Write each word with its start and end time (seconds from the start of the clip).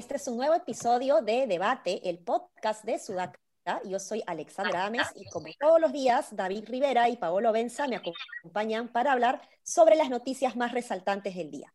Este 0.00 0.16
es 0.16 0.28
un 0.28 0.38
nuevo 0.38 0.54
episodio 0.54 1.20
de 1.20 1.46
Debate, 1.46 2.08
el 2.08 2.18
podcast 2.18 2.84
de 2.84 2.98
Sudaca. 2.98 3.38
Yo 3.84 3.98
soy 3.98 4.22
Alexandra 4.26 4.86
Ames 4.86 5.06
y 5.14 5.24
como 5.26 5.46
todos 5.58 5.80
los 5.80 5.92
días, 5.92 6.28
David 6.34 6.64
Rivera 6.66 7.08
y 7.08 7.16
Paolo 7.16 7.52
Benza 7.52 7.86
me 7.86 7.96
acompañan 7.96 8.88
para 8.88 9.12
hablar 9.12 9.40
sobre 9.62 9.96
las 9.96 10.10
noticias 10.10 10.56
más 10.56 10.72
resaltantes 10.72 11.34
del 11.36 11.50
día. 11.50 11.72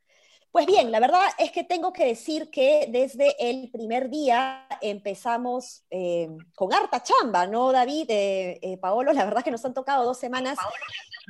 Pues 0.52 0.66
bien, 0.66 0.90
la 0.90 1.00
verdad 1.00 1.22
es 1.38 1.52
que 1.52 1.66
tengo 1.66 1.92
que 1.92 2.06
decir 2.06 2.50
que 2.50 2.88
desde 2.90 3.36
el 3.50 3.70
primer 3.72 4.10
día 4.10 4.68
empezamos 4.82 5.84
eh, 5.90 6.30
con 6.56 6.74
harta 6.74 7.04
chamba, 7.04 7.46
¿no, 7.46 7.72
David? 7.72 8.06
Eh, 8.10 8.60
eh, 8.62 8.78
Paolo, 8.78 9.12
la 9.12 9.26
verdad 9.26 9.40
es 9.40 9.44
que 9.44 9.52
nos 9.52 9.66
han 9.66 9.74
tocado 9.74 10.06
dos 10.06 10.18
semanas 10.18 10.58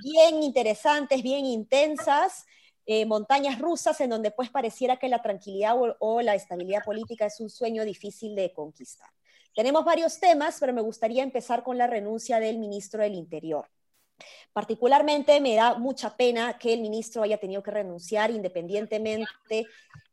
bien 0.04 0.44
interesantes, 0.44 1.24
bien 1.24 1.46
intensas. 1.46 2.46
Eh, 2.88 3.06
montañas 3.08 3.58
rusas 3.58 4.00
en 4.02 4.12
donde 4.12 4.30
pues 4.30 4.52
pareciera 4.52 4.98
que 4.98 5.10
la 5.10 5.24
tranquilidad 5.24 5.76
o, 6.00 6.22
la 6.22 6.36
estabilidad 6.36 6.84
política 6.84 7.26
es 7.26 7.40
un 7.40 7.50
sueño 7.50 7.84
difícil 7.84 8.36
de 8.36 8.54
conquistar. 8.54 9.10
Tenemos 9.56 9.86
varios 9.86 10.20
temas, 10.20 10.58
pero 10.60 10.74
me 10.74 10.82
gustaría 10.82 11.24
empezar 11.24 11.64
con 11.64 11.78
la 11.78 11.88
renuncia 11.88 12.40
del 12.40 12.58
ministro 12.58 13.02
del 13.02 13.16
Interior. 13.16 13.70
Particularmente 14.52 15.40
me 15.42 15.56
da 15.56 15.78
mucha 15.78 16.16
pena 16.16 16.58
que 16.58 16.74
el 16.74 16.82
ministro 16.82 17.24
haya 17.24 17.38
tenido 17.38 17.64
que 17.64 17.72
renunciar 17.72 18.32
independientemente 18.32 19.66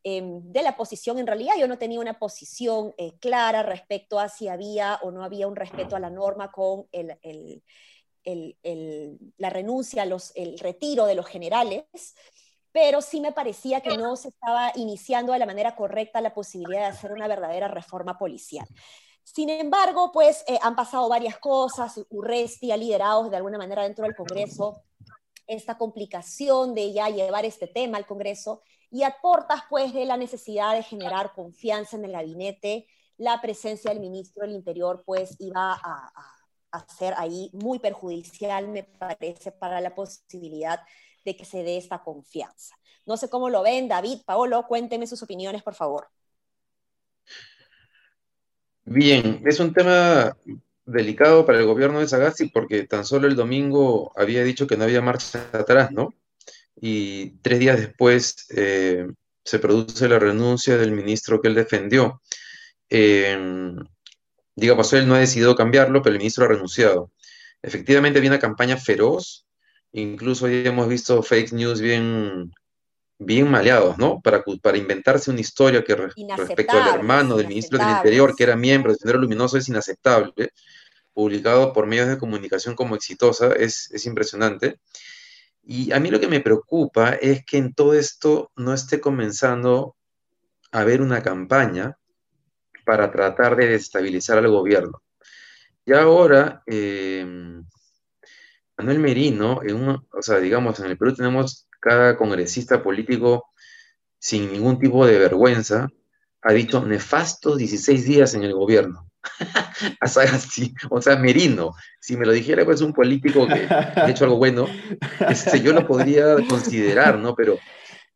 em, 0.04 0.40
de 0.44 0.62
la 0.62 0.76
posición. 0.76 1.18
En 1.18 1.26
realidad 1.26 1.54
yo 1.58 1.68
no 1.68 1.78
tenía 1.78 2.00
una 2.00 2.18
posición 2.18 2.94
eh, 2.96 3.18
clara 3.18 3.62
respecto 3.62 4.18
a 4.18 4.28
si 4.28 4.48
había 4.48 5.00
o 5.02 5.10
no 5.10 5.24
había 5.24 5.48
un 5.48 5.56
respeto 5.56 5.96
a 5.96 6.00
la 6.00 6.10
norma 6.10 6.50
con 6.52 6.86
la 9.38 9.50
renuncia, 9.50 10.06
los, 10.06 10.32
el 10.36 10.58
retiro 10.58 11.06
de 11.06 11.14
los 11.16 11.26
generales 11.26 12.14
pero 12.72 13.02
sí 13.02 13.20
me 13.20 13.32
parecía 13.32 13.82
que 13.82 13.96
no 13.98 14.16
se 14.16 14.28
estaba 14.28 14.72
iniciando 14.76 15.34
de 15.34 15.38
la 15.38 15.46
manera 15.46 15.76
correcta 15.76 16.22
la 16.22 16.32
posibilidad 16.32 16.80
de 16.80 16.86
hacer 16.86 17.12
una 17.12 17.28
verdadera 17.28 17.68
reforma 17.68 18.18
policial. 18.18 18.66
Sin 19.22 19.48
embargo, 19.50 20.10
pues 20.12 20.44
eh, 20.46 20.58
han 20.62 20.76
pasado 20.76 21.08
varias 21.08 21.38
cosas, 21.38 22.00
Urresti 22.10 22.72
ha 22.72 22.76
liderado 22.76 23.28
de 23.30 23.36
alguna 23.36 23.58
manera 23.58 23.82
dentro 23.82 24.04
del 24.04 24.16
Congreso 24.16 24.82
esta 25.46 25.76
complicación 25.76 26.74
de 26.74 26.92
ya 26.92 27.08
llevar 27.08 27.44
este 27.44 27.66
tema 27.66 27.98
al 27.98 28.06
Congreso 28.06 28.62
y 28.90 29.02
aportas 29.02 29.62
pues 29.68 29.92
de 29.92 30.04
la 30.04 30.16
necesidad 30.16 30.74
de 30.74 30.82
generar 30.82 31.32
confianza 31.34 31.96
en 31.96 32.04
el 32.04 32.12
gabinete, 32.12 32.86
la 33.16 33.40
presencia 33.40 33.90
del 33.90 34.00
ministro 34.00 34.42
del 34.42 34.54
Interior 34.54 35.02
pues 35.04 35.36
iba 35.38 35.72
a, 35.72 36.12
a 36.72 36.88
ser 36.88 37.14
ahí 37.16 37.50
muy 37.52 37.78
perjudicial, 37.78 38.68
me 38.68 38.84
parece, 38.84 39.52
para 39.52 39.80
la 39.80 39.94
posibilidad 39.94 40.80
de 41.24 41.36
que 41.36 41.44
se 41.44 41.62
dé 41.62 41.76
esta 41.76 42.02
confianza. 42.02 42.76
No 43.06 43.16
sé 43.16 43.28
cómo 43.28 43.48
lo 43.48 43.62
ven, 43.62 43.88
David, 43.88 44.20
Paolo, 44.24 44.66
cuénteme 44.66 45.06
sus 45.06 45.22
opiniones, 45.22 45.62
por 45.62 45.74
favor. 45.74 46.08
Bien, 48.84 49.42
es 49.46 49.60
un 49.60 49.72
tema 49.72 50.36
delicado 50.84 51.46
para 51.46 51.58
el 51.58 51.66
gobierno 51.66 52.00
de 52.00 52.08
Sagasti 52.08 52.46
porque 52.48 52.84
tan 52.84 53.04
solo 53.04 53.28
el 53.28 53.36
domingo 53.36 54.12
había 54.16 54.42
dicho 54.44 54.66
que 54.66 54.76
no 54.76 54.84
había 54.84 55.00
marcha 55.00 55.48
atrás, 55.52 55.92
¿no? 55.92 56.14
Y 56.80 57.30
tres 57.42 57.58
días 57.60 57.78
después 57.78 58.46
eh, 58.56 59.06
se 59.44 59.58
produce 59.58 60.08
la 60.08 60.18
renuncia 60.18 60.76
del 60.76 60.92
ministro 60.92 61.40
que 61.40 61.48
él 61.48 61.54
defendió. 61.54 62.20
Eh, 62.90 63.74
digamos, 64.56 64.92
él 64.92 65.06
no 65.06 65.14
ha 65.14 65.20
decidido 65.20 65.54
cambiarlo, 65.54 66.02
pero 66.02 66.14
el 66.14 66.18
ministro 66.18 66.44
ha 66.44 66.48
renunciado. 66.48 67.10
Efectivamente, 67.62 68.18
había 68.18 68.30
una 68.30 68.38
campaña 68.40 68.76
feroz 68.76 69.46
Incluso 69.92 70.48
ya 70.48 70.70
hemos 70.70 70.88
visto 70.88 71.22
fake 71.22 71.52
news 71.52 71.80
bien, 71.80 72.50
bien 73.24 73.50
maleados, 73.50 73.98
¿no? 73.98 74.20
Para, 74.20 74.44
para 74.62 74.78
inventarse 74.78 75.30
una 75.30 75.40
historia 75.40 75.84
que 75.84 75.94
respecto 75.94 76.76
al 76.76 76.94
hermano 76.94 77.36
del 77.36 77.48
ministro 77.48 77.78
del 77.78 77.90
Interior, 77.90 78.34
que 78.36 78.44
era 78.44 78.56
miembro 78.56 78.92
del 78.92 78.98
Sendero 78.98 79.18
Luminoso, 79.20 79.58
es 79.58 79.68
inaceptable, 79.68 80.50
publicado 81.12 81.72
por 81.72 81.86
medios 81.86 82.08
de 82.08 82.18
comunicación 82.18 82.74
como 82.74 82.94
exitosa, 82.94 83.52
es, 83.52 83.90
es 83.92 84.06
impresionante. 84.06 84.78
Y 85.62 85.92
a 85.92 86.00
mí 86.00 86.10
lo 86.10 86.20
que 86.20 86.28
me 86.28 86.40
preocupa 86.40 87.10
es 87.10 87.44
que 87.44 87.58
en 87.58 87.72
todo 87.72 87.94
esto 87.94 88.50
no 88.56 88.74
esté 88.74 89.00
comenzando 89.00 89.96
a 90.72 90.80
haber 90.80 91.00
una 91.00 91.22
campaña 91.22 91.96
para 92.84 93.10
tratar 93.10 93.56
de 93.56 93.68
desestabilizar 93.68 94.38
al 94.38 94.48
gobierno. 94.48 95.02
Y 95.84 95.92
ahora, 95.92 96.62
eh, 96.66 97.24
Manuel 98.82 98.98
Merino, 98.98 99.60
en 99.62 99.88
o 99.88 100.22
sea, 100.22 100.38
digamos, 100.38 100.80
en 100.80 100.86
el 100.86 100.98
Perú 100.98 101.14
tenemos 101.14 101.68
cada 101.78 102.16
congresista 102.16 102.82
político 102.82 103.46
sin 104.18 104.50
ningún 104.52 104.80
tipo 104.80 105.06
de 105.06 105.20
vergüenza, 105.20 105.88
ha 106.42 106.52
dicho 106.52 106.84
nefastos 106.84 107.58
16 107.58 108.04
días 108.04 108.34
en 108.34 108.42
el 108.42 108.54
gobierno. 108.54 109.08
o 110.90 111.00
sea, 111.00 111.16
Merino, 111.16 111.74
si 112.00 112.16
me 112.16 112.26
lo 112.26 112.32
dijera, 112.32 112.64
pues 112.64 112.80
un 112.80 112.92
político 112.92 113.46
que 113.46 113.68
ha 113.70 114.10
hecho 114.10 114.24
algo 114.24 114.38
bueno, 114.38 114.66
este, 115.28 115.60
yo 115.60 115.72
lo 115.72 115.86
podría 115.86 116.34
considerar, 116.48 117.18
¿no? 117.18 117.36
Pero, 117.36 117.60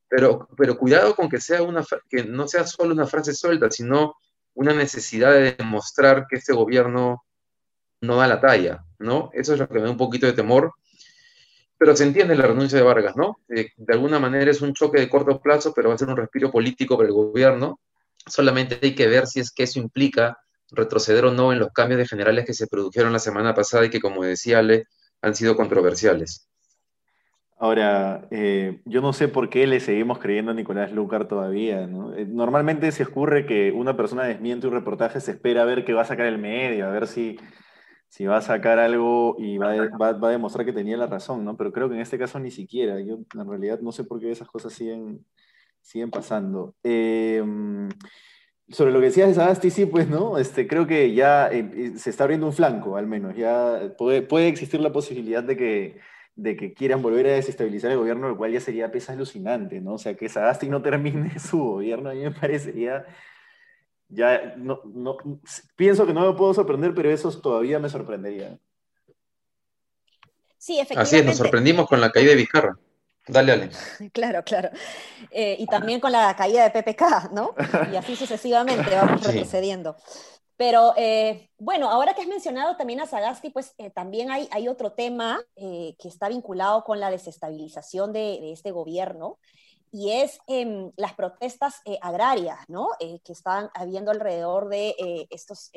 pero, 0.09 0.49
pero 0.57 0.77
cuidado 0.77 1.15
con 1.15 1.29
que, 1.29 1.41
sea 1.41 1.63
una, 1.63 1.85
que 2.09 2.25
no 2.25 2.49
sea 2.49 2.67
solo 2.67 2.93
una 2.93 3.07
frase 3.07 3.35
suelta, 3.35 3.71
sino 3.71 4.17
una 4.55 4.75
necesidad 4.75 5.33
de 5.33 5.53
demostrar 5.53 6.27
que 6.29 6.37
este 6.37 6.53
gobierno 6.53 7.25
no 8.07 8.17
da 8.17 8.27
la 8.27 8.41
talla, 8.41 8.85
¿no? 8.99 9.31
Eso 9.33 9.55
es 9.55 9.59
lo 9.59 9.69
que 9.69 9.75
me 9.75 9.83
da 9.83 9.91
un 9.91 9.97
poquito 9.97 10.27
de 10.27 10.33
temor. 10.33 10.73
Pero 11.79 11.95
se 11.95 12.05
entiende 12.05 12.35
la 12.37 12.47
renuncia 12.47 12.79
de 12.79 12.85
Vargas, 12.85 13.17
¿no? 13.17 13.39
Eh, 13.49 13.71
de 13.77 13.95
alguna 13.95 14.19
manera 14.19 14.51
es 14.51 14.63
un 14.63 14.73
choque 14.73 14.99
de 14.99 15.11
corto 15.11 15.41
plazo, 15.41 15.75
pero 15.75 15.91
va 15.91 15.95
a 15.95 15.99
ser 15.99 16.09
un 16.09 16.17
respiro 16.17 16.51
político 16.51 16.97
para 16.97 17.09
el 17.09 17.15
gobierno. 17.15 17.81
Solamente 18.27 18.79
hay 18.83 18.95
que 18.95 19.09
ver 19.09 19.27
si 19.27 19.41
es 19.41 19.51
que 19.51 19.65
eso 19.65 19.79
implica 19.79 20.39
retroceder 20.71 21.27
o 21.27 21.33
no 21.33 21.53
en 21.53 21.59
los 21.59 21.73
cambios 21.73 21.99
de 21.99 22.07
generales 22.07 22.47
que 22.47 22.55
se 22.55 22.67
produjeron 22.67 23.13
la 23.13 23.19
semana 23.19 23.55
pasada 23.55 23.85
y 23.85 23.91
que, 23.91 24.01
como 24.01 24.25
decía 24.25 24.61
Ale, 24.61 24.87
han 25.21 25.35
sido 25.35 25.55
controversiales. 25.55 26.49
Ahora, 27.59 28.29
eh, 28.31 28.81
yo 28.85 29.01
no 29.01 29.15
sé 29.15 29.29
por 29.29 29.49
qué 29.49 29.67
le 29.67 29.81
seguimos 29.81 30.19
creyendo 30.19 30.51
a 30.51 30.55
Nicolás 30.55 30.93
Lucar 30.93 31.27
todavía, 31.27 31.87
¿no? 31.87 32.15
Eh, 32.15 32.27
normalmente 32.27 32.93
se 32.93 33.05
ocurre 33.05 33.47
que 33.47 33.73
una 33.73 33.97
persona 33.97 34.25
desmiente 34.25 34.67
un 34.67 34.75
reportaje, 34.75 35.21
se 35.21 35.31
espera 35.31 35.63
a 35.63 35.65
ver 35.65 35.87
qué 35.87 35.95
va 35.95 36.03
a 36.03 36.07
sacar 36.07 36.27
el 36.27 36.37
medio, 36.37 36.87
a 36.87 36.91
ver 36.91 37.07
si, 37.07 37.39
si 38.09 38.27
va 38.27 38.39
a 38.39 38.43
sacar 38.43 38.79
algo 38.79 39.37
y 39.39 39.59
va, 39.59 39.73
a 39.73 40.31
demostrar 40.31 40.65
que 40.65 40.73
tenía 40.73 40.97
la 40.97 41.07
razón, 41.07 41.45
¿no? 41.45 41.57
Pero 41.57 41.73
creo 41.73 41.89
que 41.89 41.97
en 41.97 42.01
este 42.01 42.19
caso 42.19 42.39
ni 42.39 42.51
siquiera. 42.51 43.01
Yo 43.01 43.19
en 43.35 43.49
realidad 43.49 43.81
no 43.81 43.93
sé 43.93 44.05
por 44.05 44.21
qué 44.21 44.31
esas 44.31 44.49
cosas 44.49 44.73
siguen, 44.73 45.25
siguen 45.83 46.11
pasando. 46.11 46.75
Em, 46.83 47.89
sobre 48.69 48.93
lo 48.93 49.01
que 49.01 49.07
decías 49.07 49.29
de 49.29 49.35
Sagasti, 49.35 49.71
sí, 49.71 49.87
pues, 49.87 50.09
¿no? 50.09 50.39
Este, 50.39 50.67
creo 50.67 50.87
que 50.87 51.15
ya 51.15 51.49
eh, 51.49 51.71
eh, 51.75 51.93
se 51.99 52.11
está 52.11 52.25
abriendo 52.25 52.47
un 52.47 52.53
flanco, 52.53 52.97
al 52.97 53.07
menos. 53.07 53.37
Ya 53.37 53.95
puede, 53.99 54.23
puede 54.23 54.49
existir 54.49 54.81
la 54.81 54.93
posibilidad 54.93 55.45
de 55.45 55.57
que, 55.57 56.01
de 56.35 56.57
que 56.57 56.73
quieran 56.75 57.03
volver 57.03 57.27
a 57.27 57.33
desestabilizar 57.33 57.91
el 57.93 57.99
gobierno, 57.99 58.29
lo 58.29 58.37
cual 58.37 58.53
ya 58.53 58.61
sería 58.61 58.91
pesa 58.91 59.13
alucinante, 59.13 59.81
¿no? 59.81 59.95
O 59.95 59.99
sea, 59.99 60.15
que 60.15 60.29
Sagasti 60.29 60.69
no 60.69 60.83
termine 60.83 61.39
su 61.39 61.59
gobierno, 61.59 62.11
a 62.11 62.15
mí 62.15 62.21
me 62.21 62.33
parecería 62.33 63.07
ya 64.09 64.55
no, 64.57 64.81
no, 64.85 65.17
pienso 65.75 66.07
que 66.07 66.15
no 66.15 66.31
me 66.31 66.37
puedo 66.37 66.55
sorprender, 66.55 66.95
pero 66.95 67.11
eso 67.11 67.31
todavía 67.41 67.79
me 67.79 67.89
sorprendería. 67.89 68.59
Sí, 70.59 70.79
efectivamente. 70.79 71.01
Así 71.01 71.17
es, 71.17 71.25
nos 71.25 71.37
sorprendimos 71.37 71.87
con 71.89 72.01
la 72.01 72.11
caída 72.11 72.31
de 72.31 72.37
Vizcarra. 72.37 72.77
Dale, 73.29 73.53
Ale. 73.53 73.71
Claro, 74.13 74.43
claro. 74.45 74.71
Eh, 75.31 75.57
y 75.59 75.67
también 75.67 76.01
con 76.01 76.13
la 76.13 76.35
caída 76.37 76.69
de 76.69 76.71
PPK, 76.71 77.33
¿no? 77.33 77.55
Y 77.93 77.97
así 77.97 78.17
sucesivamente 78.17 78.95
vamos 78.95 79.27
retrocediendo. 79.27 79.97
Pero 80.57 80.95
eh, 80.97 81.51
bueno, 81.59 81.91
ahora 81.91 82.15
que 82.15 82.23
has 82.23 82.29
mencionado 82.29 82.77
también 82.77 83.01
a 83.01 83.07
Sagasti, 83.07 83.51
pues 83.51 83.75
eh, 83.79 83.91
también 83.91 84.31
hay, 84.31 84.49
hay, 84.53 84.69
otro 84.69 84.93
tema 84.93 85.41
que 85.55 86.09
está 86.09 86.29
vinculado 86.29 86.83
con 86.83 86.99
la 86.99 87.11
desestabilización 87.11 88.13
de, 88.13 88.39
de 88.41 88.53
este 88.53 88.71
gobierno, 88.71 89.39
y 89.93 90.11
es 90.11 90.39
em, 90.47 90.93
las 90.97 91.15
protestas 91.15 91.81
eh, 91.85 91.99
agrarias, 92.03 92.59
¿no? 92.69 92.91
Eh, 93.01 93.21
que 93.25 93.33
están 93.33 93.71
habiendo 93.75 94.11
alrededor 94.11 94.69
de 94.69 94.95
eh, 94.99 95.27
estos, 95.31 95.71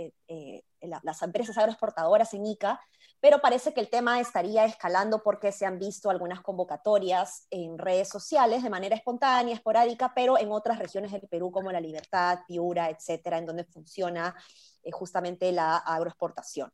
las 0.82 1.22
empresas 1.22 1.58
agroexportadoras 1.58 2.34
en 2.34 2.46
ICA, 2.46 2.80
pero 3.22 3.40
parece 3.40 3.74
que 3.74 3.82
el 3.82 3.90
tema 3.90 4.20
estaría 4.20 4.66
escalando 4.66 5.22
porque 5.24 5.52
se 5.52 5.66
han 5.66 5.78
visto 5.78 6.10
algunas 6.10 6.42
convocatorias 6.42 7.48
en 7.50 7.78
redes 7.78 8.10
sociales 8.10 8.64
de 8.64 8.70
manera 8.70 8.96
espontánea, 8.96 9.54
esporádica, 9.54 10.14
pero 10.16 10.38
en 10.38 10.52
otras 10.52 10.80
regiones 10.80 11.12
del 11.12 11.28
Perú 11.28 11.52
como 11.52 11.72
La 11.72 11.82
Libertad, 11.82 12.40
Piura, 12.48 12.90
etcétera, 12.90 13.38
en 13.38 13.46
donde 13.46 13.66
funciona 13.66 14.36
justamente 14.92 15.52
la 15.52 15.78
agroexportación. 15.78 16.72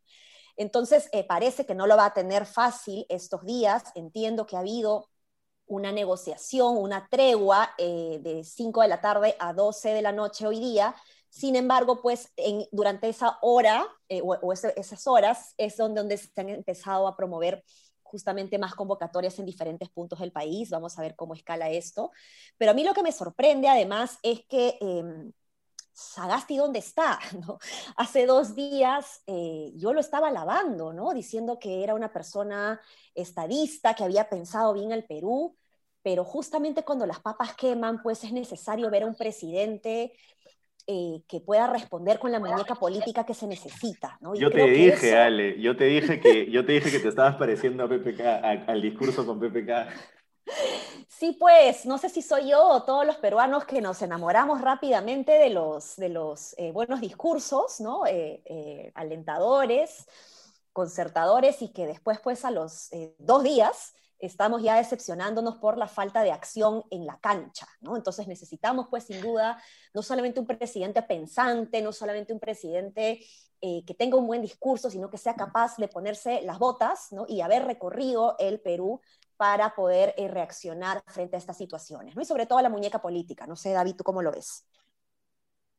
Entonces, 0.55 1.09
parece 1.27 1.65
que 1.65 1.75
no 1.75 1.87
lo 1.87 1.97
va 1.97 2.05
a 2.05 2.13
tener 2.13 2.45
fácil 2.45 3.05
estos 3.09 3.43
días. 3.43 3.83
Entiendo 3.95 4.45
que 4.45 4.55
ha 4.55 4.59
habido 4.59 5.09
una 5.67 5.91
negociación, 5.91 6.77
una 6.77 7.07
tregua 7.09 7.71
eh, 7.77 8.19
de 8.21 8.43
5 8.43 8.81
de 8.81 8.87
la 8.87 9.01
tarde 9.01 9.35
a 9.39 9.53
12 9.53 9.89
de 9.93 10.01
la 10.01 10.11
noche 10.11 10.47
hoy 10.47 10.59
día. 10.59 10.95
Sin 11.29 11.55
embargo, 11.55 12.01
pues 12.01 12.31
durante 12.71 13.09
esa 13.09 13.37
hora 13.41 13.85
eh, 14.07 14.21
o, 14.23 14.53
esas 14.53 15.07
horas 15.07 15.53
es 15.57 15.75
donde, 15.77 15.99
donde 15.99 16.17
se 16.17 16.29
han 16.39 16.49
empezado 16.49 17.07
a 17.07 17.17
promover 17.17 17.63
justamente 18.03 18.57
más 18.57 18.75
convocatorias 18.75 19.37
en 19.39 19.45
diferentes 19.45 19.89
puntos 19.89 20.19
del 20.19 20.31
país. 20.31 20.69
Vamos 20.69 20.97
a 20.97 21.01
ver 21.01 21.15
cómo 21.15 21.33
escala 21.33 21.69
esto. 21.69 22.11
Pero 22.57 22.71
a 22.71 22.73
mí 22.73 22.83
lo 22.83 22.93
que 22.93 23.03
me 23.03 23.11
sorprende 23.11 23.67
además 23.67 24.17
es 24.23 24.45
que 24.47 24.77
eh, 24.79 25.31
Sagasti, 25.95 26.57
¿dónde 26.57 26.79
está? 26.79 27.19
¿No? 27.47 27.57
Hace 27.95 28.25
dos 28.25 28.53
días 28.53 29.23
eh, 29.27 29.71
yo 29.75 29.93
lo 29.93 30.01
estaba 30.01 30.27
alabando, 30.27 30.91
¿no? 30.91 31.13
diciendo 31.13 31.57
que 31.57 31.83
era 31.83 31.95
una 31.95 32.11
persona 32.11 32.81
estadista, 33.13 33.93
que 33.93 34.03
había 34.03 34.29
pensado 34.29 34.73
bien 34.73 34.91
el 34.91 35.05
Perú, 35.05 35.55
pero 36.03 36.25
justamente 36.25 36.83
cuando 36.83 37.05
las 37.05 37.21
papas 37.21 37.55
queman, 37.55 38.03
pues 38.03 38.23
es 38.25 38.33
necesario 38.33 38.91
ver 38.91 39.03
a 39.03 39.07
un 39.07 39.15
presidente 39.15 40.11
eh, 40.85 41.21
que 41.29 41.39
pueda 41.39 41.65
responder 41.67 42.19
con 42.19 42.31
la 42.31 42.39
muñeca 42.39 42.75
política 42.75 43.25
que 43.25 43.33
se 43.33 43.47
necesita. 43.47 44.17
¿no? 44.19 44.35
yo 44.35 44.51
te 44.51 44.69
dije, 44.69 45.15
Ale, 45.15 45.59
yo 45.61 45.77
te 45.77 45.85
dije 45.85 46.19
que 46.19 46.51
yo 46.51 46.65
te 46.65 46.73
dije 46.73 46.91
que 46.91 46.99
te 46.99 47.07
estabas 47.07 47.37
pareciendo 47.37 47.85
a 47.85 47.89
PPK, 47.89 48.21
al 48.67 48.81
discurso 48.81 49.25
con 49.25 49.39
PPK. 49.39 50.14
Sí, 51.07 51.35
pues, 51.39 51.85
no 51.85 51.97
sé 51.97 52.09
si 52.09 52.21
soy 52.21 52.49
yo 52.49 52.67
o 52.67 52.83
todos 52.83 53.05
los 53.05 53.17
peruanos 53.17 53.65
que 53.65 53.81
nos 53.81 54.01
enamoramos 54.01 54.61
rápidamente 54.61 55.31
de 55.33 55.49
los, 55.49 55.95
de 55.95 56.09
los 56.09 56.53
eh, 56.57 56.71
buenos 56.71 57.01
discursos, 57.01 57.79
¿no? 57.79 58.05
Eh, 58.05 58.91
alentadores, 58.95 60.05
concertadores, 60.73 61.61
y 61.61 61.69
que 61.69 61.87
después, 61.87 62.19
pues, 62.19 62.45
a 62.45 62.51
los 62.51 62.89
dos 63.17 63.43
días 63.43 63.93
estamos 64.19 64.61
ya 64.61 64.75
decepcionándonos 64.75 65.57
por 65.57 65.77
la 65.77 65.87
falta 65.87 66.23
de 66.23 66.31
acción 66.31 66.83
en 66.89 67.05
la 67.05 67.19
cancha, 67.19 67.67
¿no? 67.81 67.95
Entonces 67.95 68.27
necesitamos, 68.27 68.87
pues, 68.89 69.05
sin 69.05 69.21
duda, 69.21 69.61
no 69.93 70.01
solamente 70.01 70.39
un 70.39 70.47
presidente 70.47 71.01
pensante, 71.01 71.81
no 71.81 71.91
solamente 71.91 72.33
un 72.33 72.39
presidente 72.39 73.19
eh, 73.61 73.83
que 73.85 73.93
tenga 73.93 74.17
un 74.17 74.27
buen 74.27 74.41
discurso, 74.41 74.89
sino 74.89 75.09
que 75.09 75.17
sea 75.17 75.35
capaz 75.35 75.77
de 75.77 75.87
ponerse 75.87 76.41
las 76.41 76.59
botas, 76.59 77.11
¿no? 77.11 77.25
Y 77.27 77.41
haber 77.41 77.65
recorrido 77.65 78.35
el 78.39 78.59
Perú 78.59 79.01
para 79.37 79.75
poder 79.75 80.13
eh, 80.17 80.27
reaccionar 80.27 81.03
frente 81.07 81.35
a 81.35 81.39
estas 81.39 81.57
situaciones, 81.57 82.15
¿no? 82.15 82.21
Y 82.21 82.25
sobre 82.25 82.45
todo 82.45 82.61
la 82.61 82.69
muñeca 82.69 82.99
política. 82.99 83.45
No 83.47 83.55
sé, 83.55 83.71
David, 83.71 83.95
¿tú 83.95 84.03
cómo 84.03 84.21
lo 84.21 84.31
ves? 84.31 84.65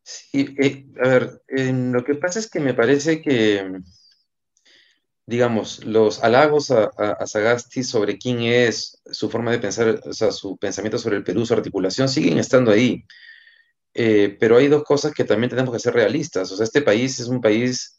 Sí, 0.03 0.55
eh, 0.59 0.87
a 1.03 1.09
ver, 1.09 1.43
lo 1.49 2.05
que 2.05 2.15
pasa 2.15 2.39
es 2.39 2.49
que 2.49 2.61
me 2.61 2.75
parece 2.75 3.21
que 3.21 3.81
digamos, 5.27 5.85
los 5.85 6.23
halagos 6.23 6.71
a, 6.71 7.27
Sagasti 7.27 7.83
sobre 7.83 8.17
quién 8.17 8.43
es, 8.43 9.03
su 9.11 9.29
forma 9.29 9.51
de 9.51 9.59
pensar, 9.59 10.01
o 10.05 10.13
sea, 10.13 10.31
su 10.31 10.57
pensamiento 10.57 10.99
sobre 10.99 11.17
el 11.17 11.25
Perú, 11.25 11.45
su 11.45 11.55
articulación, 11.55 12.09
siguen 12.09 12.39
estando 12.39 12.71
ahí. 12.71 13.05
Eh, 13.95 14.37
pero 14.39 14.57
hay 14.59 14.69
dos 14.69 14.85
cosas 14.85 15.13
que 15.13 15.25
también 15.25 15.51
tenemos 15.51 15.73
que 15.75 15.81
ser 15.81 15.95
realistas. 15.95 16.53
O 16.53 16.57
sea, 16.57 16.65
este 16.65 16.83
país 16.83 17.19
es 17.19 17.29
un 17.29 17.41
país 17.41 17.96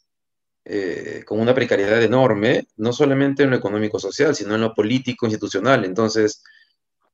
eh, 0.64 1.22
con 1.26 1.40
una 1.40 1.54
precariedad 1.54 2.02
enorme, 2.02 2.66
no 2.76 2.92
solamente 2.92 3.42
en 3.42 3.50
lo 3.50 3.56
económico-social, 3.56 4.34
sino 4.34 4.54
en 4.54 4.60
lo 4.60 4.74
político-institucional. 4.74 5.84
Entonces, 5.84 6.42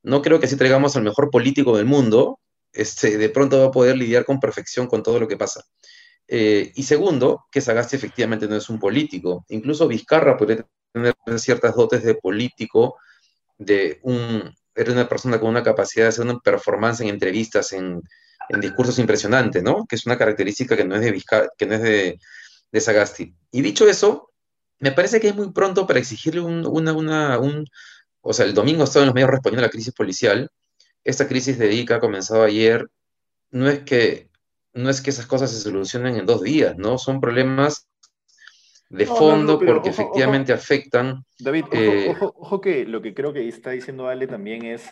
no 0.03 0.21
creo 0.21 0.39
que 0.39 0.47
si 0.47 0.55
traigamos 0.57 0.95
al 0.95 1.03
mejor 1.03 1.29
político 1.29 1.77
del 1.77 1.85
mundo, 1.85 2.39
este, 2.73 3.17
de 3.17 3.29
pronto 3.29 3.59
va 3.59 3.67
a 3.67 3.71
poder 3.71 3.97
lidiar 3.97 4.25
con 4.25 4.39
perfección 4.39 4.87
con 4.87 5.03
todo 5.03 5.19
lo 5.19 5.27
que 5.27 5.37
pasa. 5.37 5.63
Eh, 6.27 6.71
y 6.75 6.83
segundo, 6.83 7.45
que 7.51 7.61
Sagasti 7.61 7.95
efectivamente 7.95 8.47
no 8.47 8.55
es 8.55 8.69
un 8.69 8.79
político. 8.79 9.45
Incluso 9.49 9.87
Vizcarra 9.87 10.37
podría 10.37 10.65
tener 10.91 11.15
ciertas 11.37 11.75
dotes 11.75 12.03
de 12.03 12.15
político, 12.15 12.97
de 13.57 13.99
un, 14.03 14.53
era 14.75 14.91
una 14.91 15.07
persona 15.07 15.39
con 15.39 15.49
una 15.49 15.63
capacidad 15.63 16.05
de 16.05 16.09
hacer 16.09 16.25
una 16.25 16.39
performance 16.39 17.01
en 17.01 17.09
entrevistas, 17.09 17.73
en, 17.73 18.01
discursos 18.61 18.99
impresionantes, 18.99 19.63
¿no? 19.63 19.85
Que 19.87 19.95
es 19.95 20.05
una 20.05 20.19
característica 20.19 20.77
que 20.77 20.85
no 20.85 20.95
es 20.95 21.01
de, 21.01 21.23
que 21.57 21.65
no 21.65 21.75
es 21.75 21.81
de, 21.81 22.19
de 22.75 22.81
Sagasti. 22.81 23.33
Y 23.51 23.61
dicho 23.61 23.87
eso, 23.87 24.33
me 24.79 24.91
parece 24.91 25.21
que 25.21 25.29
es 25.29 25.35
muy 25.35 25.51
pronto 25.53 25.87
para 25.87 25.99
exigirle 25.99 26.41
un, 26.41 26.65
una, 26.67 26.91
una, 26.91 27.39
un... 27.39 27.65
O 28.19 28.33
sea, 28.33 28.45
el 28.45 28.53
domingo 28.53 28.83
estaba 28.83 29.03
en 29.03 29.07
los 29.07 29.15
medios 29.15 29.29
respondiendo 29.29 29.63
a 29.63 29.67
la 29.67 29.71
crisis 29.71 29.93
policial. 29.93 30.49
Esta 31.03 31.27
crisis 31.27 31.57
de 31.57 31.73
ICA 31.73 31.95
ha 31.95 31.99
comenzado 32.01 32.43
ayer. 32.43 32.89
No 33.51 33.69
es 33.69 33.79
que 33.79 34.29
no 34.73 34.89
es 34.89 35.01
que 35.01 35.09
esas 35.09 35.25
cosas 35.25 35.51
se 35.51 35.61
solucionen 35.61 36.17
en 36.17 36.25
dos 36.25 36.41
días, 36.41 36.75
¿no? 36.77 36.97
Son 36.97 37.21
problemas 37.21 37.87
de 38.89 39.05
fondo 39.05 39.57
porque 39.57 39.89
efectivamente 39.89 40.51
afectan. 40.51 41.23
David, 41.39 41.65
eh, 41.71 42.13
ojo, 42.19 42.59
que 42.59 42.85
lo 42.85 43.01
que 43.01 43.13
creo 43.13 43.31
que 43.31 43.47
está 43.47 43.69
diciendo 43.69 44.09
Ale 44.09 44.27
también 44.27 44.65
es, 44.65 44.83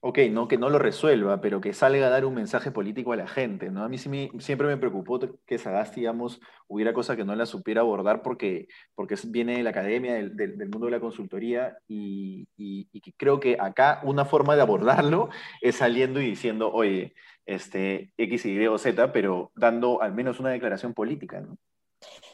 ok, 0.00 0.18
no 0.30 0.48
que 0.48 0.58
no 0.58 0.70
lo 0.70 0.78
resuelva, 0.78 1.40
pero 1.40 1.60
que 1.60 1.72
salga 1.72 2.06
a 2.06 2.10
dar 2.10 2.24
un 2.24 2.34
mensaje 2.34 2.70
político 2.70 3.12
a 3.12 3.16
la 3.16 3.26
gente, 3.26 3.70
¿no? 3.70 3.84
A 3.84 3.88
mí 3.88 3.98
siempre 3.98 4.66
me 4.66 4.76
preocupó 4.76 5.18
que 5.46 5.58
Sagasti, 5.58 6.00
digamos, 6.00 6.40
hubiera 6.68 6.92
cosas 6.92 7.16
que 7.16 7.24
no 7.24 7.34
la 7.34 7.46
supiera 7.46 7.80
abordar 7.80 8.22
porque, 8.22 8.68
porque 8.94 9.16
viene 9.28 9.56
de 9.56 9.62
la 9.62 9.70
academia, 9.70 10.14
del, 10.14 10.68
mundo 10.68 10.86
de 10.86 10.92
la 10.92 11.00
consultoría, 11.00 11.76
y, 11.88 12.46
y 12.56 13.00
que 13.00 13.12
creo 13.16 13.40
que 13.40 13.56
acá 13.60 14.00
una 14.04 14.24
forma 14.24 14.56
de 14.56 14.62
abordarlo 14.62 15.28
es 15.62 15.76
saliendo 15.76 16.20
y 16.20 16.26
diciendo, 16.26 16.70
oye, 16.72 17.14
este, 17.46 18.12
X, 18.16 18.46
Y 18.46 18.66
o 18.66 18.78
Z, 18.78 19.12
pero 19.12 19.52
dando 19.54 20.02
al 20.02 20.14
menos 20.14 20.40
una 20.40 20.50
declaración 20.50 20.94
política, 20.94 21.40
¿no? 21.40 21.58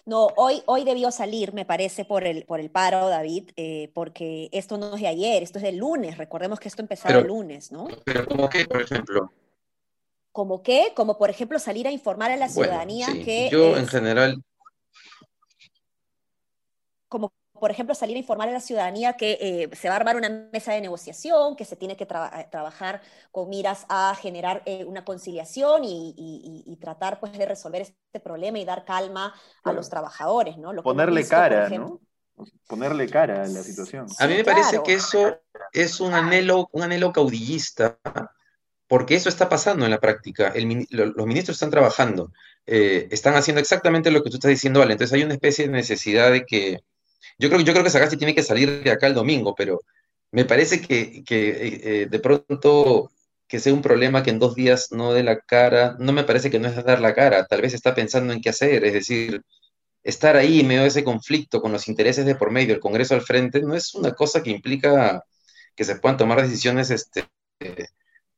No, 0.06 0.28
hoy, 0.36 0.62
hoy 0.66 0.84
debió 0.84 1.10
salir, 1.10 1.52
me 1.52 1.64
parece, 1.64 2.04
por 2.04 2.24
el, 2.24 2.44
por 2.44 2.60
el 2.60 2.70
paro, 2.70 3.08
David, 3.08 3.50
eh, 3.56 3.90
porque 3.94 4.48
esto 4.52 4.78
no 4.78 4.94
es 4.94 5.00
de 5.00 5.08
ayer, 5.08 5.42
esto 5.42 5.58
es 5.58 5.64
del 5.64 5.76
lunes. 5.76 6.18
Recordemos 6.18 6.58
que 6.58 6.68
esto 6.68 6.82
empezaba 6.82 7.18
el 7.18 7.26
lunes, 7.26 7.70
¿no? 7.70 7.88
Pero 8.04 8.26
¿cómo 8.26 8.48
qué, 8.48 8.64
por 8.64 8.80
ejemplo? 8.80 9.30
¿Cómo 10.32 10.62
qué? 10.62 10.92
Como 10.94 11.18
por 11.18 11.30
ejemplo 11.30 11.58
salir 11.58 11.86
a 11.86 11.90
informar 11.90 12.30
a 12.30 12.36
la 12.36 12.48
ciudadanía 12.48 13.08
que... 13.24 13.48
Yo 13.50 13.76
en 13.76 13.86
general... 13.86 14.42
Como 17.08 17.32
por 17.60 17.70
ejemplo, 17.70 17.94
salir 17.94 18.16
a 18.16 18.18
informar 18.18 18.48
a 18.48 18.52
la 18.52 18.60
ciudadanía 18.60 19.12
que 19.12 19.38
eh, 19.40 19.76
se 19.76 19.88
va 19.88 19.94
a 19.94 19.98
armar 19.98 20.16
una 20.16 20.48
mesa 20.50 20.72
de 20.72 20.80
negociación, 20.80 21.54
que 21.54 21.64
se 21.64 21.76
tiene 21.76 21.96
que 21.96 22.04
eh, 22.04 22.48
trabajar 22.50 23.02
con 23.30 23.48
miras 23.48 23.84
a 23.88 24.14
generar 24.20 24.62
eh, 24.64 24.84
una 24.84 25.04
conciliación 25.04 25.82
y, 25.84 26.78
tratar 26.80 27.20
pues, 27.20 27.36
de 27.36 27.44
resolver 27.44 27.82
este 27.82 28.20
problema 28.20 28.58
y 28.58 28.64
dar 28.64 28.84
calma 28.84 29.34
a 29.62 29.72
los 29.72 29.90
trabajadores. 29.90 30.56
¿no? 30.56 30.74
Ponerle 30.82 31.28
cara, 31.28 31.68
¿no? 31.68 32.00
Ponerle 32.66 33.06
cara 33.06 33.42
a 33.42 33.46
la 33.46 33.62
situación. 33.62 34.06
a 34.18 34.26
mí 34.26 34.34
me 34.34 34.44
parece 34.44 34.82
que 34.82 34.94
eso 34.94 35.38
es 35.72 36.00
un 36.00 36.14
anhelo, 36.14 36.70
un 36.72 36.82
anhelo 36.82 37.12
caudillista, 37.12 37.98
porque 38.88 39.14
eso 39.14 39.28
está 39.28 39.50
pasando 39.50 39.84
en 39.84 39.90
la 39.90 40.00
práctica. 40.00 40.54
los 40.88 41.26
ministros 41.26 41.56
están 41.56 41.70
trabajando, 41.70 42.32
están 42.64 43.34
haciendo 43.34 43.60
exactamente 43.60 44.10
lo 44.10 44.22
que 44.22 44.30
tú 44.30 44.36
estás 44.36 44.48
diciendo, 44.48 44.80
Ale. 44.80 44.92
Entonces 44.92 45.14
hay 45.14 45.22
una 45.22 45.34
especie 45.34 45.66
de 45.66 45.72
necesidad 45.72 46.32
de 46.32 46.46
que 46.46 46.80
yo 47.38 47.48
creo, 47.48 47.60
yo 47.60 47.72
creo 47.72 47.84
que 47.84 47.90
Sagasti 47.90 48.16
tiene 48.16 48.34
que 48.34 48.42
salir 48.42 48.82
de 48.82 48.90
acá 48.90 49.06
el 49.06 49.14
domingo, 49.14 49.54
pero 49.54 49.80
me 50.32 50.44
parece 50.44 50.80
que, 50.80 51.24
que 51.24 52.02
eh, 52.02 52.06
de 52.06 52.18
pronto 52.20 53.10
que 53.48 53.58
sea 53.58 53.74
un 53.74 53.82
problema 53.82 54.22
que 54.22 54.30
en 54.30 54.38
dos 54.38 54.54
días 54.54 54.92
no 54.92 55.12
dé 55.12 55.24
la 55.24 55.40
cara, 55.40 55.96
no 55.98 56.12
me 56.12 56.24
parece 56.24 56.50
que 56.50 56.60
no 56.60 56.68
es 56.68 56.84
dar 56.84 57.00
la 57.00 57.14
cara, 57.14 57.46
tal 57.46 57.62
vez 57.62 57.74
está 57.74 57.94
pensando 57.94 58.32
en 58.32 58.40
qué 58.40 58.50
hacer, 58.50 58.84
es 58.84 58.92
decir, 58.92 59.42
estar 60.04 60.36
ahí 60.36 60.60
en 60.60 60.68
medio 60.68 60.82
de 60.82 60.88
ese 60.88 61.04
conflicto 61.04 61.60
con 61.60 61.72
los 61.72 61.88
intereses 61.88 62.24
de 62.26 62.36
por 62.36 62.50
medio, 62.52 62.74
el 62.74 62.80
Congreso 62.80 63.14
al 63.14 63.22
frente, 63.22 63.60
no 63.60 63.74
es 63.74 63.94
una 63.94 64.12
cosa 64.12 64.42
que 64.42 64.50
implica 64.50 65.24
que 65.74 65.84
se 65.84 65.96
puedan 65.96 66.16
tomar 66.16 66.42
decisiones 66.42 66.90
este, 66.90 67.26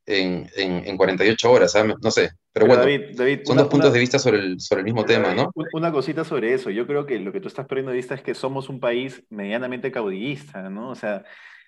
en, 0.06 0.48
en, 0.56 0.96
48 0.96 1.50
horas, 1.50 1.74
no 2.02 2.10
sé. 2.10 2.30
Pero, 2.52 2.66
bueno, 2.66 2.82
son 3.44 3.56
dos 3.56 3.68
puntos 3.68 3.92
de 3.92 3.98
vista 3.98 4.18
sobre 4.18 4.38
el, 4.38 4.60
sobre 4.60 4.80
el 4.80 4.84
mismo 4.84 5.04
tema, 5.04 5.34
¿no? 5.34 5.50
Una 5.72 5.92
cosita 5.92 6.24
sobre 6.24 6.52
eso. 6.52 6.70
Yo 6.70 6.86
creo 6.86 7.06
que 7.06 7.18
lo 7.18 7.32
que 7.32 7.40
tú 7.40 7.48
estás 7.48 7.66
perdiendo 7.66 7.92
de 7.92 7.96
vista 7.96 8.14
es 8.14 8.22
que 8.22 8.34
somos 8.34 8.68
un 8.68 8.80
país 8.80 9.24
medianamente 9.30 9.90
caudillista, 9.90 10.68
¿no? 10.68 10.90
O 10.90 10.94
sea, 10.94 11.24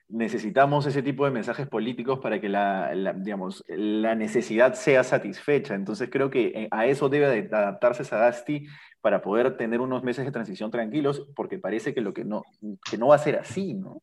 necesitamos 0.09 0.87
ese 0.87 1.03
tipo 1.03 1.25
de 1.25 1.31
mensajes 1.31 1.67
políticos 1.67 2.19
para 2.21 2.41
que 2.41 2.49
la, 2.49 2.93
digamos, 3.17 3.65
la 3.69 4.15
necesidad 4.15 4.75
sea 4.75 5.05
satisfecha. 5.05 5.75
Entonces 5.75 6.11
creo 6.11 6.29
que 6.29 6.47
eh, 6.49 6.69
a 6.71 6.87
eso 6.87 7.09
debe 7.09 7.49
adaptarse 7.51 8.05
Sagasti 8.05 8.67
para 9.01 9.23
poder 9.23 9.57
tener 9.57 9.81
unos 9.81 10.03
meses 10.03 10.25
de 10.25 10.33
transición 10.33 10.71
tranquilos, 10.71 11.27
porque 11.35 11.59
parece 11.59 11.95
que 11.95 12.01
lo 12.01 12.13
que 12.13 12.25
no, 12.25 12.43
que 12.91 12.99
no 12.99 13.09
va 13.09 13.17
a 13.17 13.19
ser 13.19 13.37
así, 13.37 13.75
¿no? 13.75 14.03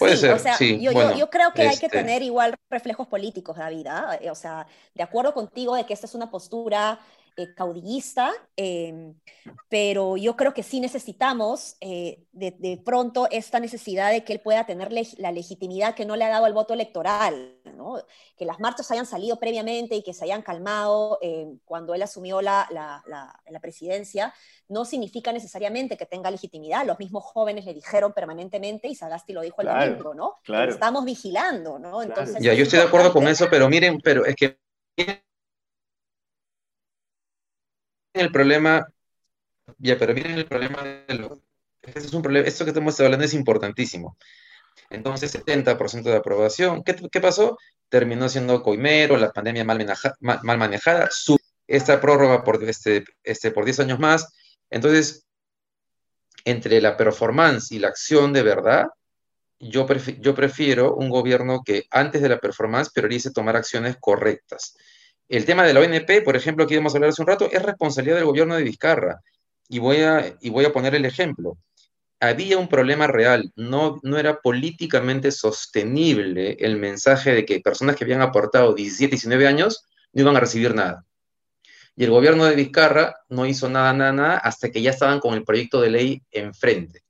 Puede 0.00 0.16
ser, 0.16 0.32
o 0.32 0.38
sea, 0.38 0.58
yo, 0.58 1.28
creo 1.28 1.52
que 1.52 1.60
hay 1.60 1.76
que 1.76 1.86
este 1.86 1.98
tener 1.98 2.22
igual 2.22 2.54
reflejos 2.70 3.06
políticos, 3.06 3.58
David. 3.58 3.86
Eh, 4.22 4.30
o 4.30 4.34
sea, 4.34 4.66
de 4.94 5.02
acuerdo 5.02 5.34
contigo 5.34 5.76
de 5.76 5.84
que 5.84 5.92
esta 5.92 6.06
es 6.06 6.14
una 6.14 6.30
postura 6.30 6.98
eh, 7.40 7.54
caudillista, 7.54 8.32
em, 8.56 9.14
pero 9.68 10.16
yo 10.16 10.36
creo 10.36 10.52
que 10.52 10.62
sí 10.62 10.80
necesitamos 10.80 11.76
eh, 11.80 12.24
de, 12.32 12.80
pronto 12.84 13.28
esta 13.30 13.60
necesidad 13.60 14.10
de 14.10 14.24
que 14.24 14.34
él 14.34 14.40
pueda 14.40 14.66
tener 14.66 14.92
la 15.18 15.32
legitimidad 15.32 15.94
que 15.94 16.04
no 16.04 16.16
le 16.16 16.24
ha 16.24 16.28
dado 16.28 16.46
el 16.46 16.52
voto 16.52 16.74
electoral, 16.74 17.56
¿no? 17.74 18.02
Que 18.36 18.44
las 18.44 18.60
marchas 18.60 18.90
hayan 18.90 19.06
salido 19.06 19.38
previamente 19.38 19.94
y 19.94 20.02
que 20.02 20.12
se 20.12 20.24
hayan 20.24 20.42
calmado 20.42 21.18
eh, 21.22 21.46
cuando 21.64 21.94
él 21.94 22.02
asumió 22.02 22.42
la, 22.42 22.68
la, 22.70 23.60
presidencia, 23.60 24.34
no 24.68 24.84
significa 24.84 25.32
necesariamente 25.32 25.96
que 25.96 26.06
tenga 26.06 26.30
legitimidad. 26.30 26.86
Los 26.86 26.98
mismos 26.98 27.24
jóvenes 27.24 27.64
le 27.64 27.74
dijeron 27.74 28.12
permanentemente, 28.12 28.88
y 28.88 28.94
Sagasti 28.94 29.32
lo 29.32 29.42
dijo 29.42 29.62
el 29.62 29.68
domingo, 29.68 30.14
¿no? 30.14 30.34
Claro. 30.44 30.72
estamos 30.72 31.04
vigilando, 31.04 31.78
¿no? 31.78 32.02
Entonces, 32.02 32.36
ya, 32.40 32.54
yo 32.54 32.62
estoy 32.62 32.78
de 32.78 32.86
acuerdo 32.86 33.12
con 33.12 33.28
eso, 33.28 33.48
pero 33.50 33.68
miren, 33.68 34.00
pero 34.00 34.24
es 34.24 34.34
que 34.36 34.58
el 38.14 38.32
problema, 38.32 38.86
ya, 39.78 39.98
pero 39.98 40.14
miren 40.14 40.32
el 40.32 40.46
problema 40.46 40.82
de 40.82 41.14
lo, 41.14 41.42
este 41.82 42.00
es 42.00 42.12
un 42.12 42.22
problema, 42.22 42.46
esto 42.46 42.64
que 42.64 42.70
estamos 42.70 42.98
hablando 43.00 43.24
es 43.24 43.34
importantísimo. 43.34 44.16
Entonces, 44.90 45.34
70% 45.34 46.02
de 46.02 46.16
aprobación. 46.16 46.82
¿Qué, 46.82 46.96
¿Qué, 47.10 47.20
pasó? 47.20 47.58
Terminó 47.88 48.28
siendo 48.28 48.62
coimero, 48.62 49.16
la 49.16 49.32
pandemia 49.32 49.64
mal, 49.64 49.86
mal, 50.20 50.58
manejada, 50.58 51.08
esta 51.66 52.00
prórroga 52.00 52.42
por, 52.44 52.62
este, 52.64 53.04
este, 53.22 53.50
por 53.50 53.64
10 53.64 53.80
años 53.80 53.98
más. 53.98 54.32
Entonces, 54.70 55.26
entre 56.44 56.80
la 56.80 56.96
performance 56.96 57.72
y 57.72 57.78
la 57.78 57.88
acción 57.88 58.32
de 58.32 58.42
verdad, 58.42 58.86
yo, 59.58 59.86
yo 60.20 60.34
prefiero 60.34 60.94
un 60.94 61.10
gobierno 61.10 61.62
que 61.64 61.84
antes 61.90 62.22
de 62.22 62.30
la 62.30 62.38
performance 62.38 62.90
priorice 62.92 63.30
tomar 63.30 63.56
acciones 63.56 63.96
correctas. 64.00 64.74
El 65.30 65.46
tema 65.46 65.64
de 65.64 65.72
la 65.72 65.80
ONP, 65.80 66.22
por 66.22 66.36
ejemplo, 66.36 66.66
que 66.66 66.74
íbamos 66.74 66.92
a 66.92 66.98
hablar 66.98 67.10
hace 67.10 67.22
un 67.22 67.28
rato, 67.28 67.48
es 67.50 67.62
responsabilidad 67.62 68.16
del 68.16 68.26
gobierno 68.26 68.56
de 68.56 68.64
Vizcarra. 68.64 69.22
Y 69.68 69.78
voy 69.78 70.02
a, 70.02 70.36
y 70.42 70.50
voy 70.50 70.66
a 70.66 70.72
poner 70.72 70.94
el 70.94 71.06
ejemplo 71.06 71.56
había 72.20 72.58
un 72.58 72.68
problema 72.68 73.06
real, 73.06 73.50
no, 73.56 73.98
no 74.02 74.18
era 74.18 74.40
políticamente 74.40 75.32
sostenible 75.32 76.58
el 76.60 76.76
mensaje 76.76 77.32
de 77.32 77.46
que 77.46 77.60
personas 77.60 77.96
que 77.96 78.04
habían 78.04 78.20
aportado 78.20 78.74
17, 78.74 79.12
19 79.12 79.46
años 79.46 79.86
no 80.12 80.22
iban 80.22 80.36
a 80.36 80.40
recibir 80.40 80.74
nada. 80.74 81.06
Y 81.96 82.04
el 82.04 82.10
gobierno 82.10 82.44
de 82.44 82.54
Vizcarra 82.54 83.16
no 83.30 83.46
hizo 83.46 83.70
nada, 83.70 83.92
nada, 83.94 84.12
nada, 84.12 84.36
hasta 84.36 84.70
que 84.70 84.82
ya 84.82 84.90
estaban 84.90 85.18
con 85.18 85.34
el 85.34 85.44
proyecto 85.44 85.80
de 85.80 85.90
ley 85.90 86.22
enfrente. 86.30 87.02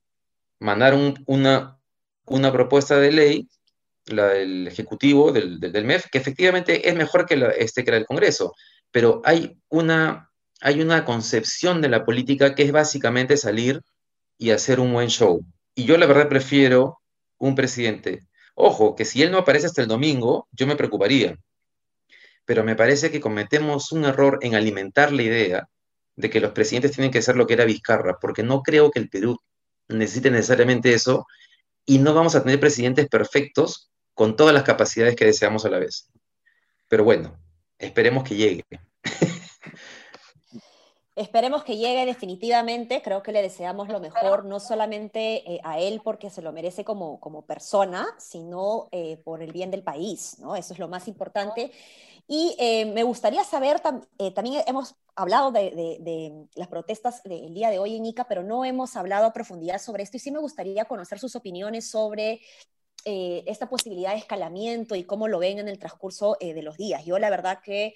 Mandaron 0.61 1.15
una, 1.27 1.77
una 2.27 2.53
propuesta 2.53 2.97
de 2.99 3.13
ley, 3.13 3.49
la 4.07 4.29
del 4.29 4.67
Ejecutivo, 4.67 5.33
del, 5.33 5.61
del, 5.61 5.85
MEF, 5.85 6.07
que 6.11 6.19
efectivamente 6.19 6.89
es 6.89 6.95
mejor 6.95 7.27
que 7.27 7.37
la, 7.37 7.51
este, 7.51 7.85
que 7.85 7.91
la 7.91 7.99
del 7.99 8.07
Congreso, 8.07 8.55
pero 8.91 9.21
hay 9.25 9.57
una, 9.69 10.31
hay 10.61 10.81
una 10.81 11.05
concepción 11.05 11.81
de 11.81 11.89
la 11.89 12.05
política 12.05 12.55
que 12.55 12.65
es 12.65 12.73
básicamente 12.73 13.37
salir 13.37 13.83
y 14.39 14.51
hacer 14.51 14.81
un 14.81 14.93
buen 14.93 15.09
show. 15.09 15.45
Y 15.75 15.85
yo 15.85 15.97
la 15.97 16.07
verdad 16.07 16.29
prefiero 16.29 17.01
un 17.39 17.55
presidente. 17.55 18.21
Ojo, 18.55 18.95
que 18.95 19.05
si 19.05 19.23
él 19.23 19.31
no 19.31 19.39
aparece 19.39 19.67
hasta 19.67 19.83
el 19.83 19.89
domingo, 19.89 20.49
yo 20.53 20.67
me 20.67 20.77
preocuparía. 20.77 21.37
Pero 22.45 22.65
me 22.65 22.77
parece 22.77 23.11
que 23.11 23.21
cometemos 23.21 23.93
un 23.93 24.05
error 24.05 24.39
en 24.43 24.55
alimentar 24.55 25.13
la 25.13 25.23
idea 25.23 25.69
de 26.17 26.31
que 26.31 26.41
los 26.41 26.53
presidentes 26.53 26.93
tienen 26.93 27.11
que 27.11 27.23
ser 27.23 27.37
lo 27.37 27.47
que 27.47 27.55
era 27.55 27.65
Vizcarra, 27.65 28.19
porque 28.21 28.43
no 28.43 28.63
creo 28.63 28.91
que 28.91 28.99
el 28.99 29.09
Perú 29.09 29.39
necesite 29.89 30.31
necesariamente 30.31 30.93
eso 30.93 31.27
y 31.87 31.99
no 31.99 32.15
vamos 32.15 32.35
a 32.35 32.43
tener 32.43 32.61
presidentes 32.61 33.09
perfectos 33.09 33.91
con 34.15 34.37
todas 34.37 34.55
las 34.55 34.65
capacidades 34.65 35.17
que 35.17 35.25
deseamos 35.25 35.65
a 35.65 35.71
la 35.71 35.79
vez. 35.79 36.09
Pero 36.89 37.05
bueno, 37.05 37.39
esperemos 37.79 38.25
que 38.25 38.37
llegue. 38.37 38.65
Esperemos 41.17 41.65
que 41.65 41.77
llegue 41.77 42.07
definitivamente, 42.07 43.03
creo 43.03 43.23
que 43.23 43.33
le 43.33 43.43
deseamos 43.43 43.89
lo 43.89 44.01
mejor, 44.01 44.47
no 44.47 44.59
solamente 44.59 45.53
eh, 45.53 45.61
a 45.65 45.79
él 45.79 46.01
porque 46.03 46.31
se 46.31 46.41
lo 46.41 46.51
merece 46.51 46.83
como, 46.83 47.21
como 47.21 47.43
persona, 47.43 48.07
sino 48.17 48.89
eh, 48.91 49.19
por 49.23 49.43
el 49.43 49.53
bien 49.53 49.71
del 49.71 49.83
país, 49.83 50.39
¿no? 50.39 50.57
Eso 50.57 50.73
es 50.73 50.79
lo 50.79 50.89
más 50.89 51.09
importante. 51.09 51.73
Y 52.33 52.55
eh, 52.61 52.87
me 52.87 53.03
gustaría 53.03 53.43
saber, 53.43 53.81
también 53.81 54.63
hemos 54.69 54.95
hablado 55.17 55.51
de, 55.51 56.47
las 56.55 56.69
protestas 56.69 57.25
del 57.25 57.53
día 57.53 57.71
de 57.71 57.81
hoy 57.81 57.97
en 57.97 58.07
Ica, 58.07 58.29
pero 58.29 58.45
no 58.45 58.65
hemos 58.65 58.95
hablado 58.95 59.27
a 59.27 59.33
profundidad 59.33 59.81
sobre 59.81 60.05
esto 60.05 60.17
y 60.17 60.21
sí 60.21 60.31
me 60.31 60.39
gustaría 60.39 60.85
conocer 60.85 61.19
sus 61.19 61.35
opiniones 61.35 61.91
sobre 61.91 62.41
esta 63.05 63.69
posibilidad 63.69 64.13
de 64.13 64.19
escalamiento 64.19 64.95
y 64.95 65.03
cómo 65.03 65.27
lo 65.27 65.41
ven 65.41 65.59
en 65.59 65.69
el 65.69 65.81
transcurso 65.81 66.37
de 66.39 66.63
los 66.63 66.77
días. 66.77 67.05
Yo 67.05 67.19
la 67.19 67.31
verdad 67.31 67.61
que 67.65 67.95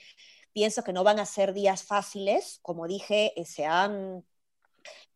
Pienso 0.54 0.84
que 0.84 0.92
no 0.92 1.02
van 1.02 1.18
a 1.18 1.26
ser 1.26 1.52
días 1.52 1.82
fáciles. 1.82 2.60
Como 2.62 2.86
dije, 2.86 3.32
eh, 3.38 3.44
se 3.44 3.66
han 3.66 4.24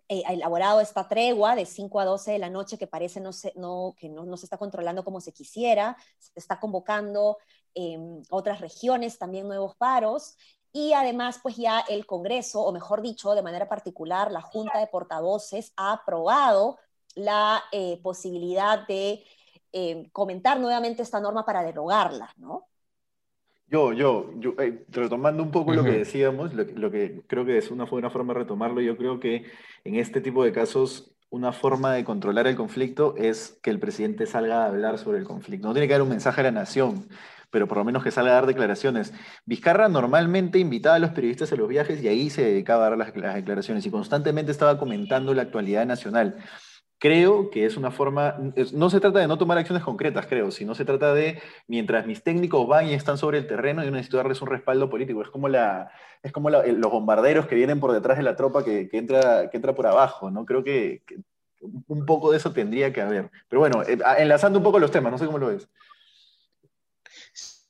eh, 0.09 0.23
elaborado 0.29 0.81
esta 0.81 1.07
tregua 1.07 1.55
de 1.55 1.65
5 1.65 2.01
a 2.01 2.05
12 2.05 2.33
de 2.33 2.39
la 2.41 2.51
noche 2.51 2.77
que 2.77 2.89
parece 2.89 3.21
no 3.21 3.33
se, 3.33 3.53
no, 3.55 3.95
que 3.97 4.09
no, 4.09 4.37
se 4.37 4.47
está 4.47 4.59
controlando 4.59 5.05
como 5.05 5.21
se 5.21 5.33
quisiera. 5.33 5.97
Se 6.19 6.33
está 6.35 6.59
convocando 6.59 7.39
en 7.75 8.23
otras 8.31 8.61
regiones 8.61 9.19
también 9.19 9.47
nuevos 9.47 9.77
paros. 9.77 10.37
Y 10.73 10.93
además, 10.93 11.41
pues 11.43 11.57
ya 11.57 11.81
el 11.89 12.07
Congreso, 12.07 12.61
o 12.61 12.73
mejor 12.73 13.03
dicho, 13.03 13.35
de 13.35 13.43
manera 13.43 13.69
particular, 13.69 14.31
la 14.31 14.43
Junta 14.43 14.79
de 14.79 14.87
Portavoces 14.87 15.73
ha 15.77 15.93
aprobado 15.93 16.79
la 17.15 17.63
eh, 17.73 17.99
posibilidad 18.03 18.87
de 18.87 19.25
comentar 20.13 20.59
nuevamente 20.59 21.03
esta 21.03 21.21
norma 21.21 21.45
para 21.45 21.63
derogarla, 21.63 22.33
¿no? 22.37 22.69
Yo, 23.71 23.93
yo, 23.93 24.31
yo 24.37 24.55
eh, 24.59 24.87
retomando 24.89 25.43
un 25.43 25.51
poco 25.51 25.75
lo 25.75 25.85
que 25.85 25.91
decíamos, 25.91 26.55
lo, 26.55 26.91
que 26.91 27.23
creo 27.27 27.45
que 27.45 27.59
es 27.59 27.71
una, 27.71 27.87
fue 27.87 27.99
una 27.99 28.09
forma 28.09 28.33
de 28.33 28.41
retomarlo, 28.41 28.81
yo 28.81 28.97
creo 28.97 29.21
que 29.21 29.45
en 29.85 29.97
este 29.97 30.23
tipo 30.23 30.43
de 30.43 30.53
casos 30.53 31.15
una 31.29 31.53
forma 31.53 31.93
de 31.93 32.03
controlar 32.03 32.47
el 32.47 32.57
conflicto 32.57 33.15
es 33.19 33.59
que 33.63 33.69
el 33.69 33.79
presidente 33.79 34.25
salga 34.25 34.65
a 34.65 34.69
hablar 34.69 34.97
sobre 34.97 35.19
el 35.19 35.25
conflicto. 35.25 35.69
No 35.69 35.75
tiene 35.75 35.87
que 35.87 35.93
dar 35.93 36.01
un 36.01 36.09
mensaje 36.09 36.41
a 36.41 36.45
la 36.45 36.51
nación, 36.51 37.09
pero 37.50 37.67
por 37.67 37.78
lo 37.78 37.85
menos 37.85 38.02
que 38.02 38.11
salga 38.11 38.33
a 38.33 38.35
dar 38.35 38.47
declaraciones. 38.47 39.12
Vizcarra 39.45 39.88
normalmente 39.88 40.59
invitaba 40.59 40.97
a 40.97 40.99
los 40.99 41.11
periodistas 41.11 41.52
a 41.52 41.57
los 41.57 41.69
viajes 41.69 42.02
y 42.02 42.09
ahí 42.09 42.31
se 42.31 42.43
dedicaba 42.43 42.87
a 42.87 42.90
dar 42.90 42.99
las 42.99 43.35
declaraciones 43.35 43.87
y 43.87 43.90
constantemente 43.90 44.52
estaba 44.52 44.78
comentando 44.78 45.35
la 45.35 45.43
actualidad 45.43 45.87
nacional. 45.87 46.37
Creo 47.00 47.50
que 47.50 47.64
es 47.64 47.76
una 47.76 47.93
forma, 47.93 48.37
no 48.73 48.90
se 48.90 48.99
trata 48.99 49.21
de 49.21 49.28
no 49.28 49.38
tomar 49.38 49.57
acciones 49.57 49.85
concretas, 49.85 50.26
creo, 50.26 50.50
sino 50.50 50.75
se 50.75 50.85
trata 50.85 51.14
de, 51.14 51.40
mientras 51.69 52.07
mis 52.07 52.25
técnicos 52.25 52.67
van 52.67 52.88
y 52.88 52.95
están 52.95 53.19
sobre 53.19 53.38
el 53.38 53.47
terreno, 53.47 53.85
yo 53.85 53.93
necesito 53.93 54.17
darles 54.17 54.43
un 54.43 54.49
respaldo 54.49 54.90
político. 54.90 55.23
Es 55.23 55.28
como, 55.28 55.49
la, 55.49 55.93
es 56.25 56.33
como 56.33 56.50
los 56.50 56.90
bombarderos 56.90 57.47
que 57.47 57.55
vienen 57.55 57.78
por 57.78 57.93
detrás 57.93 58.17
de 58.17 58.25
la 58.25 58.35
tropa 58.35 58.64
que, 58.64 58.88
entra, 58.93 59.49
que 59.49 59.57
entra 59.57 59.76
por 59.76 59.87
abajo, 59.87 60.33
¿no? 60.33 60.45
Creo 60.45 60.64
que, 60.64 61.05
un 61.87 62.05
poco 62.05 62.33
de 62.33 62.38
eso 62.38 62.52
tendría 62.52 62.93
que 62.93 63.00
haber. 63.00 63.31
Pero 63.49 63.61
bueno, 63.61 63.83
eh, 63.85 63.99
enlazando 64.19 64.59
un 64.59 64.64
poco 64.64 64.81
los 64.81 64.90
temas, 64.90 65.12
no 65.12 65.19
sé 65.19 65.26
cómo 65.26 65.38
lo 65.38 65.49
ves. 65.49 65.69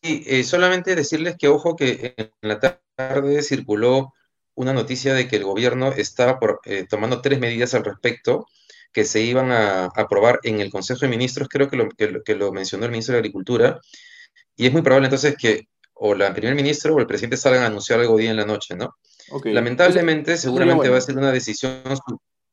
Eh, 0.03 0.45
solamente 0.45 0.95
decirles 0.95 1.37
que, 1.37 1.49
ojo, 1.49 1.75
que 1.75 2.15
en 2.17 2.31
la 2.43 2.61
tarde 2.61 3.43
circuló 3.43 4.13
una 4.55 4.73
noticia 4.73 5.15
de 5.15 5.29
que 5.29 5.37
el 5.37 5.45
gobierno 5.45 5.93
estaba 5.93 6.39
eh, 6.65 6.87
tomando 6.89 7.21
tres 7.21 7.41
medidas 7.41 7.75
al 7.75 7.85
respecto 7.85 8.47
que 8.93 9.05
se 9.05 9.21
iban 9.21 9.51
a, 9.53 9.87
aprobar 9.87 10.41
en 10.43 10.61
el 10.61 10.71
Consejo 10.71 11.01
de 11.01 11.09
Ministros, 11.09 11.49
creo 11.49 11.69
que 11.69 11.77
lo, 11.77 11.89
que, 11.91 12.35
lo 12.35 12.53
mencionó 12.53 12.85
el 12.85 12.91
ministro 12.91 13.13
de 13.13 13.21
Agricultura, 13.21 13.81
y 14.57 14.67
es 14.67 14.73
muy 14.73 14.83
probable 14.83 15.07
entonces 15.07 15.37
que 15.37 15.69
o 15.95 16.15
la 16.15 16.33
primer 16.33 16.55
ministro 16.55 16.95
o 16.95 17.01
el 17.01 17.07
presidente 17.07 17.37
salgan 17.37 17.65
a 17.65 17.67
anunciar 17.67 18.01
algo 18.01 18.17
día 18.17 18.31
en 18.31 18.37
la 18.37 18.47
noche, 18.47 18.77
¿no? 18.77 18.97
Lamentablemente, 19.45 20.37
seguramente 20.37 20.89
va 20.89 20.99
a 20.99 21.03
ser 21.03 21.19
una 21.19 21.33
decisión... 21.33 21.83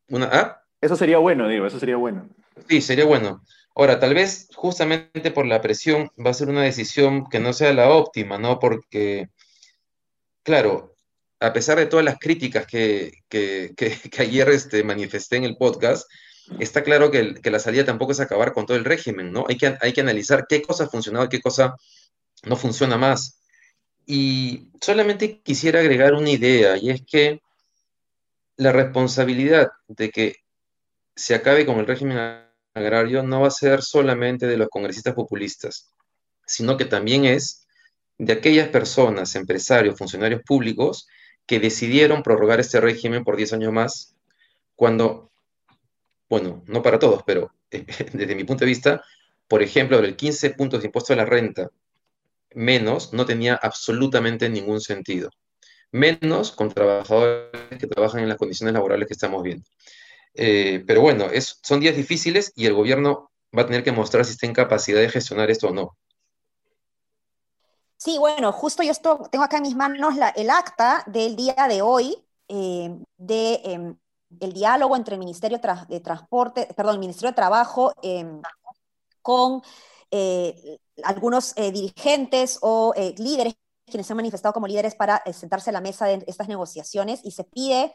Una, 0.10 0.30
¿ah? 0.32 0.62
Eso 0.82 0.96
sería 0.96 1.20
bueno, 1.20 1.48
digo, 1.48 1.66
eso 1.66 1.80
sería 1.80 1.96
bueno. 1.96 2.28
Sí, 2.68 2.82
sería 2.82 3.06
bueno. 3.06 3.44
Ahora, 3.76 4.00
tal 4.00 4.14
vez 4.14 4.48
justamente 4.56 5.32
por 5.32 5.46
la 5.46 5.62
presión 5.62 6.10
va 6.26 6.32
a 6.32 6.34
ser 6.34 6.48
una 6.48 6.64
decisión 6.64 7.30
que 7.30 7.40
no 7.42 7.52
sea 7.52 7.74
la 7.74 7.90
óptima, 7.90 8.38
¿no? 8.38 8.58
Porque, 8.58 9.30
claro, 10.44 10.96
a 11.42 11.52
pesar 11.52 11.78
de 11.78 11.86
todas 11.86 12.06
las 12.06 12.18
críticas 12.18 12.66
que, 12.68 13.12
que, 13.28 13.76
ayer 14.20 14.50
este, 14.50 14.84
manifesté 14.84 15.36
en 15.38 15.44
el 15.44 15.58
podcast, 15.58 16.10
está 16.60 16.84
claro 16.84 17.12
que, 17.12 17.36
la 17.44 17.60
salida 17.60 17.84
tampoco 17.84 18.14
es 18.14 18.22
acabar 18.22 18.54
con 18.54 18.66
todo 18.66 18.78
el 18.78 18.86
régimen, 18.86 19.34
¿no? 19.34 19.46
Hay 19.50 19.58
que, 19.58 19.78
hay 19.82 19.92
que 19.92 20.02
analizar 20.02 20.46
qué 20.48 20.62
cosa 20.62 20.86
ha 20.86 20.90
funcionado 20.90 21.26
y 21.26 21.30
qué 21.30 21.42
cosa 21.42 21.76
no 22.44 22.56
funciona 22.56 22.98
más. 22.98 23.42
Y 24.06 24.70
solamente 24.80 25.42
quisiera 25.42 25.82
agregar 25.82 26.14
una 26.14 26.30
idea, 26.30 26.78
y 26.78 26.92
es 26.92 27.02
que 27.06 27.42
la 28.56 28.72
responsabilidad 28.72 29.72
de 29.88 30.12
que 30.12 30.36
se 31.16 31.36
acabe 31.36 31.66
con 31.66 31.80
el 31.80 31.88
régimen 31.88 32.45
agrario 32.76 33.24
no 33.24 33.42
va 33.42 33.48
a 33.48 33.52
ser 33.52 33.82
solamente 33.82 34.48
de 34.48 34.58
los 34.58 34.70
congresistas 34.70 35.14
populistas, 35.14 35.94
sino 36.46 36.78
que 36.78 36.86
también 36.86 37.26
es 37.26 37.66
de 38.18 38.34
aquellas 38.34 38.70
personas, 38.70 39.36
empresarios, 39.36 39.98
funcionarios 39.98 40.42
públicos 40.44 41.08
que 41.46 41.60
decidieron 41.60 42.24
prorrogar 42.24 42.60
este 42.60 42.80
régimen 42.80 43.24
por 43.24 43.38
10 43.38 43.54
años 43.54 43.74
más, 43.74 44.16
cuando, 44.76 45.32
bueno, 46.30 46.64
no 46.68 46.82
para 46.82 47.00
todos, 47.00 47.24
pero 47.26 47.52
desde 47.72 48.36
mi 48.36 48.44
punto 48.44 48.66
de 48.66 48.70
vista, 48.70 49.04
por 49.48 49.62
ejemplo, 49.62 50.00
el 50.00 50.16
15 50.16 50.52
puntos 50.52 50.82
de 50.82 50.88
impuesto 50.88 51.14
a 51.14 51.18
la 51.18 51.26
renta 51.26 51.70
menos 52.54 53.14
no 53.14 53.26
tenía 53.26 53.56
absolutamente 53.56 54.50
ningún 54.50 54.82
sentido. 54.82 55.30
Menos 55.92 56.52
con 56.52 56.74
trabajadores 56.74 57.52
que 57.80 57.88
trabajan 57.88 58.22
en 58.22 58.30
las 58.30 58.38
condiciones 58.38 58.74
laborales 58.74 59.08
que 59.08 59.14
estamos 59.14 59.44
viendo. 59.44 59.66
Eh, 60.36 60.84
pero 60.86 61.02
bueno, 61.02 61.26
es, 61.26 61.60
son 61.64 61.80
días 61.80 61.96
difíciles 61.96 62.52
y 62.56 62.66
el 62.66 62.74
gobierno 62.74 63.32
va 63.58 63.64
a 63.64 63.66
tener 63.66 63.84
que 63.84 63.92
mostrar 63.92 64.26
si 64.26 64.32
está 64.32 64.46
en 64.46 64.54
capacidad 64.54 65.00
de 65.00 65.10
gestionar 65.10 65.50
esto 65.50 65.68
o 65.68 65.74
no. 65.74 65.98
Sí, 67.98 68.18
bueno, 68.20 68.52
justo 68.52 68.84
yo 68.84 68.92
esto, 68.92 69.28
tengo 69.32 69.46
acá 69.46 69.58
en 69.58 69.64
mis 69.64 69.76
manos 69.76 70.16
la, 70.16 70.30
el 70.30 70.50
acta 70.50 71.04
del 71.08 71.36
día 71.36 71.56
de 71.70 71.82
hoy 71.82 72.18
eh, 72.48 72.96
de 73.18 73.62
em, 73.64 73.98
el 74.40 74.54
diálogo 74.54 74.96
entre 74.96 75.16
el 75.16 75.20
Ministerio 75.20 75.60
de 75.88 76.00
Transporte, 76.02 76.68
perdón, 76.76 76.96
el 76.96 77.00
Ministerio 77.00 77.32
de 77.32 77.36
Trabajo 77.36 77.94
em, 78.04 78.42
con 79.22 79.62
eh, 80.12 80.78
algunos 81.04 81.54
eh, 81.56 81.72
dirigentes 81.72 82.60
o 82.62 82.94
líderes 83.18 83.56
quienes 83.88 84.08
se 84.08 84.14
han 84.14 84.18
manifestado 84.18 84.54
como 84.54 84.68
líderes 84.68 84.96
para 84.96 85.22
sentarse 85.32 85.70
a 85.70 85.74
la 85.74 85.82
mesa 85.82 86.08
de 86.08 86.24
estas 86.26 86.48
negociaciones 86.48 87.22
y 87.24 87.32
se 87.32 87.44
pide 87.44 87.94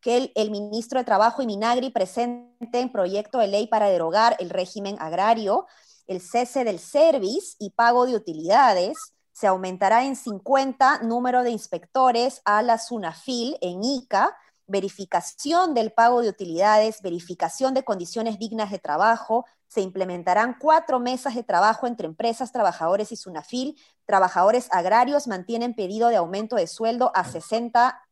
que 0.00 0.32
el, 0.34 0.50
ministro 0.50 0.98
de 0.98 1.04
Trabajo 1.04 1.42
y 1.42 1.46
Minagri 1.46 1.90
presenten 1.90 2.90
proyecto 2.92 3.38
de 3.38 3.48
ley 3.48 3.66
para 3.66 3.88
derogar 3.88 4.36
el 4.38 4.50
régimen 4.50 4.96
agrario, 4.98 5.66
el 6.06 6.20
cese 6.20 6.64
del 6.64 6.78
service 6.78 7.56
y 7.58 7.70
pago 7.70 8.06
de 8.06 8.16
utilidades, 8.16 8.96
se 9.32 9.46
aumentará 9.46 10.04
en 10.04 10.16
50 10.16 11.02
número 11.02 11.42
de 11.42 11.50
inspectores 11.50 12.42
a 12.44 12.62
la 12.62 12.78
SUNAFIL 12.78 13.56
en 13.60 13.82
ICA, 13.84 14.36
verificación 14.66 15.74
del 15.74 15.92
pago 15.92 16.22
de 16.22 16.28
utilidades, 16.28 17.02
verificación 17.02 17.74
de 17.74 17.84
condiciones 17.84 18.38
dignas 18.38 18.70
de 18.70 18.78
trabajo, 18.78 19.44
se 19.70 19.82
implementarán 19.82 20.56
cuatro 20.58 20.98
mesas 20.98 21.36
de 21.36 21.44
trabajo 21.44 21.86
entre 21.86 22.08
empresas, 22.08 22.50
trabajadores 22.50 23.12
y 23.12 23.16
SUNAFIL. 23.16 23.80
Trabajadores 24.04 24.68
agrarios 24.72 25.28
mantienen 25.28 25.74
pedido 25.74 26.08
de 26.08 26.16
aumento 26.16 26.56
de 26.56 26.66
sueldo 26.66 27.12
a 27.14 27.22
60 27.22 28.02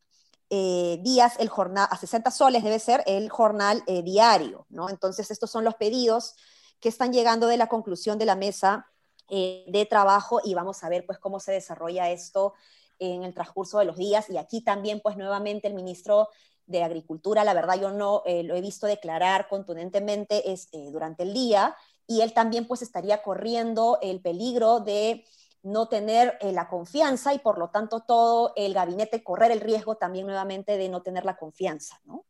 eh, 0.51 0.99
días, 1.03 1.35
el 1.39 1.49
jornal, 1.49 1.87
a 1.91 1.97
60 1.97 2.31
soles 2.31 2.65
debe 2.65 2.79
ser 2.79 3.03
el 3.07 3.29
jornal 3.29 3.83
eh, 3.87 4.03
diario, 4.03 4.67
¿no? 4.71 4.89
Entonces, 4.89 5.31
estos 5.31 5.51
son 5.51 5.65
los 5.65 5.75
pedidos 5.75 6.35
que 6.81 6.89
están 6.89 7.13
llegando 7.13 7.49
de 7.49 7.57
la 7.57 7.69
conclusión 7.69 8.19
de 8.19 8.25
la 8.25 8.35
mesa 8.35 8.87
eh, 9.29 9.65
de 9.69 9.85
trabajo 9.85 10.41
y 10.43 10.55
vamos 10.55 10.83
a 10.85 10.89
ver 10.89 11.05
pues 11.05 11.19
cómo 11.19 11.39
se 11.39 11.53
desarrolla 11.53 12.11
esto 12.11 12.55
en 12.99 13.25
el 13.25 13.35
transcurso 13.35 13.79
de 13.79 13.85
los 13.85 13.97
días. 13.97 14.31
Y 14.31 14.39
aquí 14.39 14.63
también 14.63 15.01
pues 15.01 15.17
nuevamente 15.17 15.69
el 15.69 15.75
ministro 15.75 16.29
de 16.67 16.83
Agricultura, 16.83 17.45
la 17.45 17.55
verdad 17.55 17.81
yo 17.81 17.91
no 17.91 18.23
lo 18.27 18.55
he 18.55 18.61
visto 18.61 18.87
declarar 18.87 19.49
contundentemente 19.49 20.53
este, 20.53 20.91
durante 20.91 21.23
el 21.23 21.33
día 21.33 21.75
y 22.07 22.21
él 22.21 22.35
también 22.35 22.67
pues 22.67 22.83
estaría 22.83 23.23
corriendo 23.23 23.99
el 24.03 24.21
peligro 24.21 24.81
de 24.81 25.25
no 25.63 25.89
tener 25.89 26.39
eh, 26.41 26.53
la 26.53 26.69
confianza 26.69 27.35
y 27.35 27.39
por 27.39 27.59
lo 27.59 27.69
tanto 27.69 28.01
todo 28.01 28.53
el 28.57 28.75
gabinete 28.75 29.23
correr 29.23 29.51
el 29.51 29.61
riesgo 29.61 29.97
también 29.97 30.27
nuevamente 30.27 30.77
de 30.77 30.89
no 30.89 31.03
tener 31.03 31.25
la 31.25 31.37
confianza, 31.37 32.01
¿no? 32.05 32.25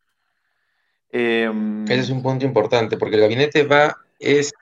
Em, 1.10 1.84
Ese 1.84 2.00
es 2.00 2.10
un 2.10 2.22
punto 2.22 2.44
importante 2.44 2.96
porque 2.96 3.16
el 3.16 3.22
gabinete 3.22 3.64
va, 3.64 3.96
es 4.18 4.52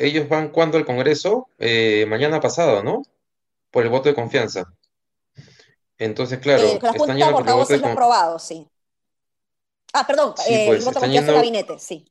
ellos 0.00 0.28
van 0.28 0.48
cuando 0.48 0.78
al 0.78 0.86
Congreso, 0.86 1.48
eh, 1.58 2.06
mañana 2.08 2.40
pasado, 2.40 2.82
¿no? 2.82 3.02
Por 3.70 3.84
el 3.84 3.90
voto 3.90 4.08
de 4.08 4.14
confianza. 4.14 4.72
Entonces, 5.98 6.38
claro, 6.38 6.62
eh, 6.62 6.78
la 6.80 6.90
están 6.90 7.18
yendo 7.18 7.32
por 7.32 7.70
el 7.70 7.84
aprobado, 7.84 8.38
sí. 8.38 8.66
Ah, 9.92 10.06
perdón, 10.06 10.34
eh, 10.48 10.64
pues, 10.66 10.78
el 10.78 10.84
voto 10.86 11.00
de 11.00 11.06
confianza 11.06 11.32
del 11.32 11.40
gabinete, 11.40 11.78
sí. 11.78 12.10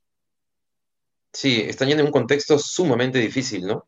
Sí, 1.32 1.62
están 1.62 1.88
yendo 1.88 2.02
en 2.02 2.06
un 2.08 2.12
contexto 2.12 2.58
sumamente 2.58 3.18
difícil, 3.18 3.66
¿no? 3.66 3.86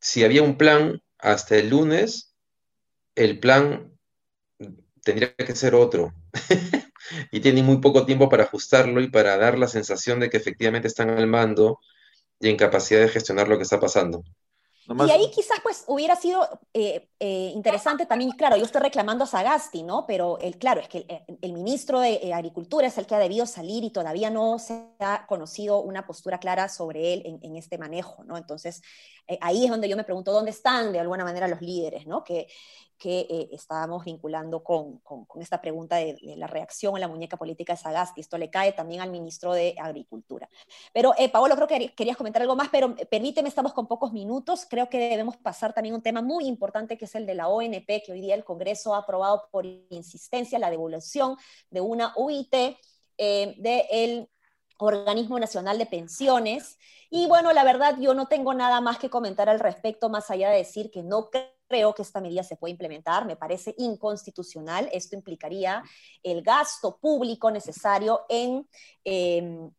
Si 0.00 0.24
había 0.24 0.42
un 0.42 0.56
plan 0.56 1.02
hasta 1.18 1.56
el 1.56 1.70
lunes, 1.70 2.34
el 3.14 3.38
plan 3.38 3.92
tendría 5.02 5.34
que 5.34 5.54
ser 5.54 5.74
otro. 5.74 6.14
y 7.30 7.40
tienen 7.40 7.64
muy 7.64 7.78
poco 7.78 8.04
tiempo 8.04 8.28
para 8.28 8.44
ajustarlo 8.44 9.00
y 9.00 9.10
para 9.10 9.36
dar 9.36 9.58
la 9.58 9.68
sensación 9.68 10.20
de 10.20 10.30
que 10.30 10.36
efectivamente 10.36 10.88
están 10.88 11.10
al 11.10 11.26
mando 11.26 11.80
y 12.40 12.48
incapacidad 12.48 13.00
de 13.00 13.08
gestionar 13.08 13.48
lo 13.48 13.56
que 13.56 13.62
está 13.62 13.80
pasando. 13.80 14.24
Y 14.88 15.10
ahí 15.10 15.30
quizás 15.34 15.58
pues 15.62 15.84
hubiera 15.88 16.14
sido 16.14 16.48
eh, 16.72 17.08
eh, 17.18 17.50
interesante 17.54 18.06
también, 18.06 18.30
claro, 18.32 18.56
yo 18.56 18.64
estoy 18.64 18.80
reclamando 18.80 19.24
a 19.24 19.26
Sagasti, 19.26 19.82
¿no? 19.82 20.06
Pero 20.06 20.38
el, 20.38 20.58
claro, 20.58 20.80
es 20.80 20.88
que 20.88 21.24
el, 21.40 21.52
ministro 21.52 21.98
de 21.98 22.20
eh, 22.22 22.32
Agricultura 22.32 22.86
es 22.86 22.96
el 22.96 23.06
que 23.06 23.16
ha 23.16 23.18
debido 23.18 23.46
salir 23.46 23.82
y 23.82 23.90
todavía 23.90 24.30
no 24.30 24.58
se 24.60 24.86
ha 25.00 25.26
conocido 25.26 25.80
una 25.80 26.06
postura 26.06 26.38
clara 26.38 26.68
sobre 26.68 27.14
él 27.14 27.22
en, 27.24 27.38
en 27.42 27.56
este 27.56 27.78
manejo, 27.78 28.22
¿no? 28.24 28.36
Entonces, 28.36 28.82
ahí 29.40 29.64
es 29.64 29.70
donde 29.70 29.88
yo 29.88 29.96
me 29.96 30.04
pregunto 30.04 30.30
dónde 30.30 30.52
están 30.52 30.92
de 30.92 31.00
alguna 31.00 31.24
manera 31.24 31.48
los 31.48 31.60
líderes, 31.60 32.06
¿no? 32.06 32.22
Que, 32.22 32.46
que 32.98 33.20
eh, 33.28 33.48
estábamos 33.52 34.04
vinculando 34.04 34.62
con, 34.62 34.98
con, 34.98 35.26
esta 35.42 35.60
pregunta 35.60 35.96
de, 35.96 36.16
la 36.36 36.46
reacción 36.46 36.96
a 36.96 36.98
la 36.98 37.08
muñeca 37.08 37.36
política 37.36 37.74
de 37.74 37.78
Sagasti. 37.78 38.20
Esto 38.20 38.38
le 38.38 38.50
cae 38.50 38.72
también 38.72 39.00
al 39.00 39.10
ministro 39.10 39.52
de 39.52 39.74
Agricultura. 39.78 40.48
Pero, 40.92 41.12
eh, 41.18 41.28
Paolo, 41.28 41.54
creo 41.56 41.68
que 41.68 41.94
querías 41.94 42.16
comentar 42.16 42.42
algo 42.42 42.56
más, 42.56 42.68
pero 42.70 42.94
permíteme, 43.10 43.48
estamos 43.48 43.72
con 43.72 43.86
pocos 43.86 44.12
minutos. 44.12 44.66
Creo 44.68 44.88
que 44.88 44.98
debemos 44.98 45.36
pasar 45.36 45.72
también 45.72 45.94
un 45.94 46.02
tema 46.02 46.22
muy 46.22 46.46
importante 46.46 46.96
que 46.96 47.04
es 47.04 47.14
el 47.14 47.26
de 47.26 47.34
la 47.34 47.48
ONP, 47.48 48.02
que 48.04 48.12
hoy 48.12 48.20
día 48.20 48.34
el 48.34 48.44
Congreso 48.44 48.94
ha 48.94 48.98
aprobado 48.98 49.48
por 49.50 49.66
insistencia 49.66 50.58
la 50.58 50.70
devolución 50.70 51.36
de 51.70 51.80
una 51.80 52.12
UIT 52.16 52.54
eh, 53.18 53.54
del 53.58 54.28
Organismo 54.78 55.38
Nacional 55.38 55.78
de 55.78 55.86
Pensiones. 55.86 56.78
Y 57.10 57.26
bueno, 57.28 57.52
la 57.52 57.64
verdad, 57.64 57.96
yo 58.00 58.14
no 58.14 58.26
tengo 58.26 58.54
nada 58.54 58.80
más 58.80 58.98
que 58.98 59.10
comentar 59.10 59.48
al 59.48 59.60
respecto, 59.60 60.08
más 60.08 60.30
allá 60.30 60.50
de 60.50 60.58
decir 60.58 60.90
que 60.90 61.02
no 61.02 61.30
creo 61.30 61.55
creo 61.68 61.94
que 61.94 62.02
esta 62.02 62.20
medida 62.20 62.42
se 62.42 62.56
puede 62.56 62.72
implementar, 62.72 63.26
me 63.26 63.36
parece 63.36 63.74
inconstitucional. 63.78 64.88
Esto 64.92 65.16
implicaría 65.16 65.82
el 66.22 66.42
gasto 66.42 66.98
público 66.98 67.50
necesario 67.50 68.24
en 68.28 68.68
em, 69.04 69.70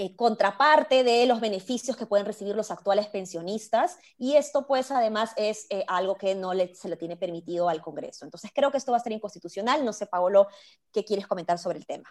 eh, 0.00 0.14
contraparte 0.14 1.02
de 1.02 1.26
los 1.26 1.40
beneficios 1.40 1.96
que 1.96 2.06
pueden 2.06 2.24
recibir 2.24 2.54
los 2.54 2.70
actuales 2.70 3.08
pensionistas 3.08 3.98
y 4.16 4.36
esto 4.36 4.64
pues 4.64 4.92
además 4.92 5.32
es 5.36 5.66
eh, 5.70 5.84
algo 5.88 6.14
que 6.16 6.36
no 6.36 6.52
se 6.72 6.88
le 6.88 6.96
tiene 6.96 7.16
permitido 7.16 7.68
al 7.68 7.82
Congreso. 7.82 8.24
Entonces 8.24 8.52
creo 8.54 8.70
que 8.70 8.78
esto 8.78 8.92
va 8.92 8.98
a 8.98 9.00
ser 9.00 9.10
inconstitucional. 9.10 9.84
No 9.84 9.92
sé, 9.92 10.06
Paolo, 10.06 10.46
¿qué 10.92 11.04
quieres 11.04 11.26
comentar 11.26 11.58
sobre 11.58 11.78
el 11.78 11.86
tema? 11.86 12.08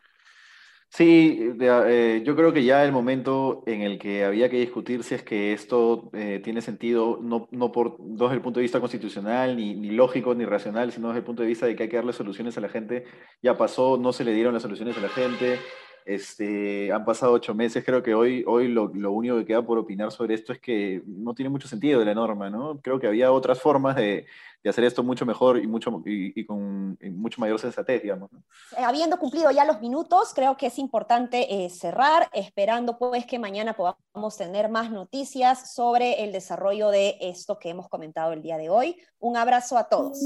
Sí, 0.90 1.54
eh, 1.60 2.24
yo 2.26 2.36
creo 2.36 2.54
que 2.54 2.64
ya 2.64 2.84
el 2.84 2.92
momento 2.92 3.62
en 3.68 3.82
el 3.82 4.00
que 4.00 4.24
había 4.24 4.50
que 4.50 4.58
discutir 4.58 5.04
si 5.04 5.16
es 5.16 5.22
que 5.22 5.54
esto 5.54 6.10
eh, 6.14 6.42
tiene 6.44 6.62
sentido, 6.62 7.20
no, 7.22 7.48
no, 7.52 7.72
por, 7.72 7.98
desde 8.00 8.34
el 8.34 8.42
punto 8.42 8.60
de 8.60 8.64
vista 8.64 8.80
constitucional, 8.80 9.58
ni, 9.58 9.76
ni, 9.76 9.92
lógico, 9.92 10.34
ni 10.34 10.46
racional, 10.46 10.92
sino 10.92 11.10
desde 11.10 11.20
el 11.20 11.26
punto 11.26 11.44
de 11.44 11.50
vista 11.50 11.68
de 11.68 11.76
que 11.76 11.84
hay 11.84 11.90
que 11.90 11.98
darle 11.98 12.14
soluciones 12.14 12.58
a 12.58 12.62
la 12.62 12.70
gente, 12.70 13.04
ya 13.44 13.58
pasó, 13.58 13.98
no 13.98 14.12
se 14.12 14.24
le 14.24 14.34
dieron 14.34 14.54
las 14.54 14.64
soluciones 14.64 14.98
a 14.98 15.02
la 15.02 15.10
gente, 15.10 15.60
este, 16.08 16.92
han 16.92 17.04
pasado 17.04 17.34
ocho 17.34 17.54
meses, 17.54 17.84
creo 17.86 18.02
que 18.02 18.16
hoy, 18.16 18.44
hoy 18.48 18.70
lo, 18.70 18.90
único 19.12 19.38
que 19.38 19.46
queda 19.46 19.62
por 19.62 19.78
opinar 19.78 20.12
sobre 20.12 20.36
esto 20.36 20.54
es 20.54 20.60
que 20.60 21.04
no 21.06 21.34
tiene 21.34 21.50
mucho 21.50 21.68
sentido 21.68 22.00
de 22.00 22.06
la 22.06 22.14
norma, 22.14 22.50
¿no? 22.50 22.80
Creo 22.82 22.98
que 22.98 23.08
había 23.08 23.32
otras 23.32 23.60
formas 23.60 23.98
de, 23.98 24.26
de 24.64 24.70
hacer 24.70 24.86
esto 24.86 25.04
mucho 25.04 25.26
mejor 25.26 25.58
y, 25.58 25.68
mucho, 25.68 26.02
y, 26.06 26.46
con 26.46 26.98
mucho 27.02 27.42
mayor 27.42 27.60
sensatez, 27.60 28.02
digamos. 28.02 28.30
Eh, 28.78 28.84
habiendo 28.84 29.18
cumplido 29.18 29.52
ya 29.52 29.66
los 29.66 29.82
minutos, 29.82 30.32
creo 30.34 30.56
que 30.56 30.68
es 30.68 30.80
importante 30.80 31.66
eh, 31.66 31.70
cerrar, 31.70 32.30
esperando 32.34 32.98
pues 32.98 33.26
que 33.26 33.38
mañana 33.38 33.74
podamos 33.74 34.38
tener 34.38 34.70
más 34.70 34.90
noticias 34.90 35.74
sobre 35.74 36.24
el 36.24 36.32
desarrollo 36.32 36.90
de 36.90 37.18
esto 37.20 37.60
que 37.60 37.70
hemos 37.70 37.90
comentado 37.90 38.32
el 38.32 38.42
día 38.42 38.58
de 38.58 38.70
hoy. 38.70 38.98
Un 39.20 39.36
abrazo 39.36 39.78
a 39.78 39.90
todos. 39.90 40.18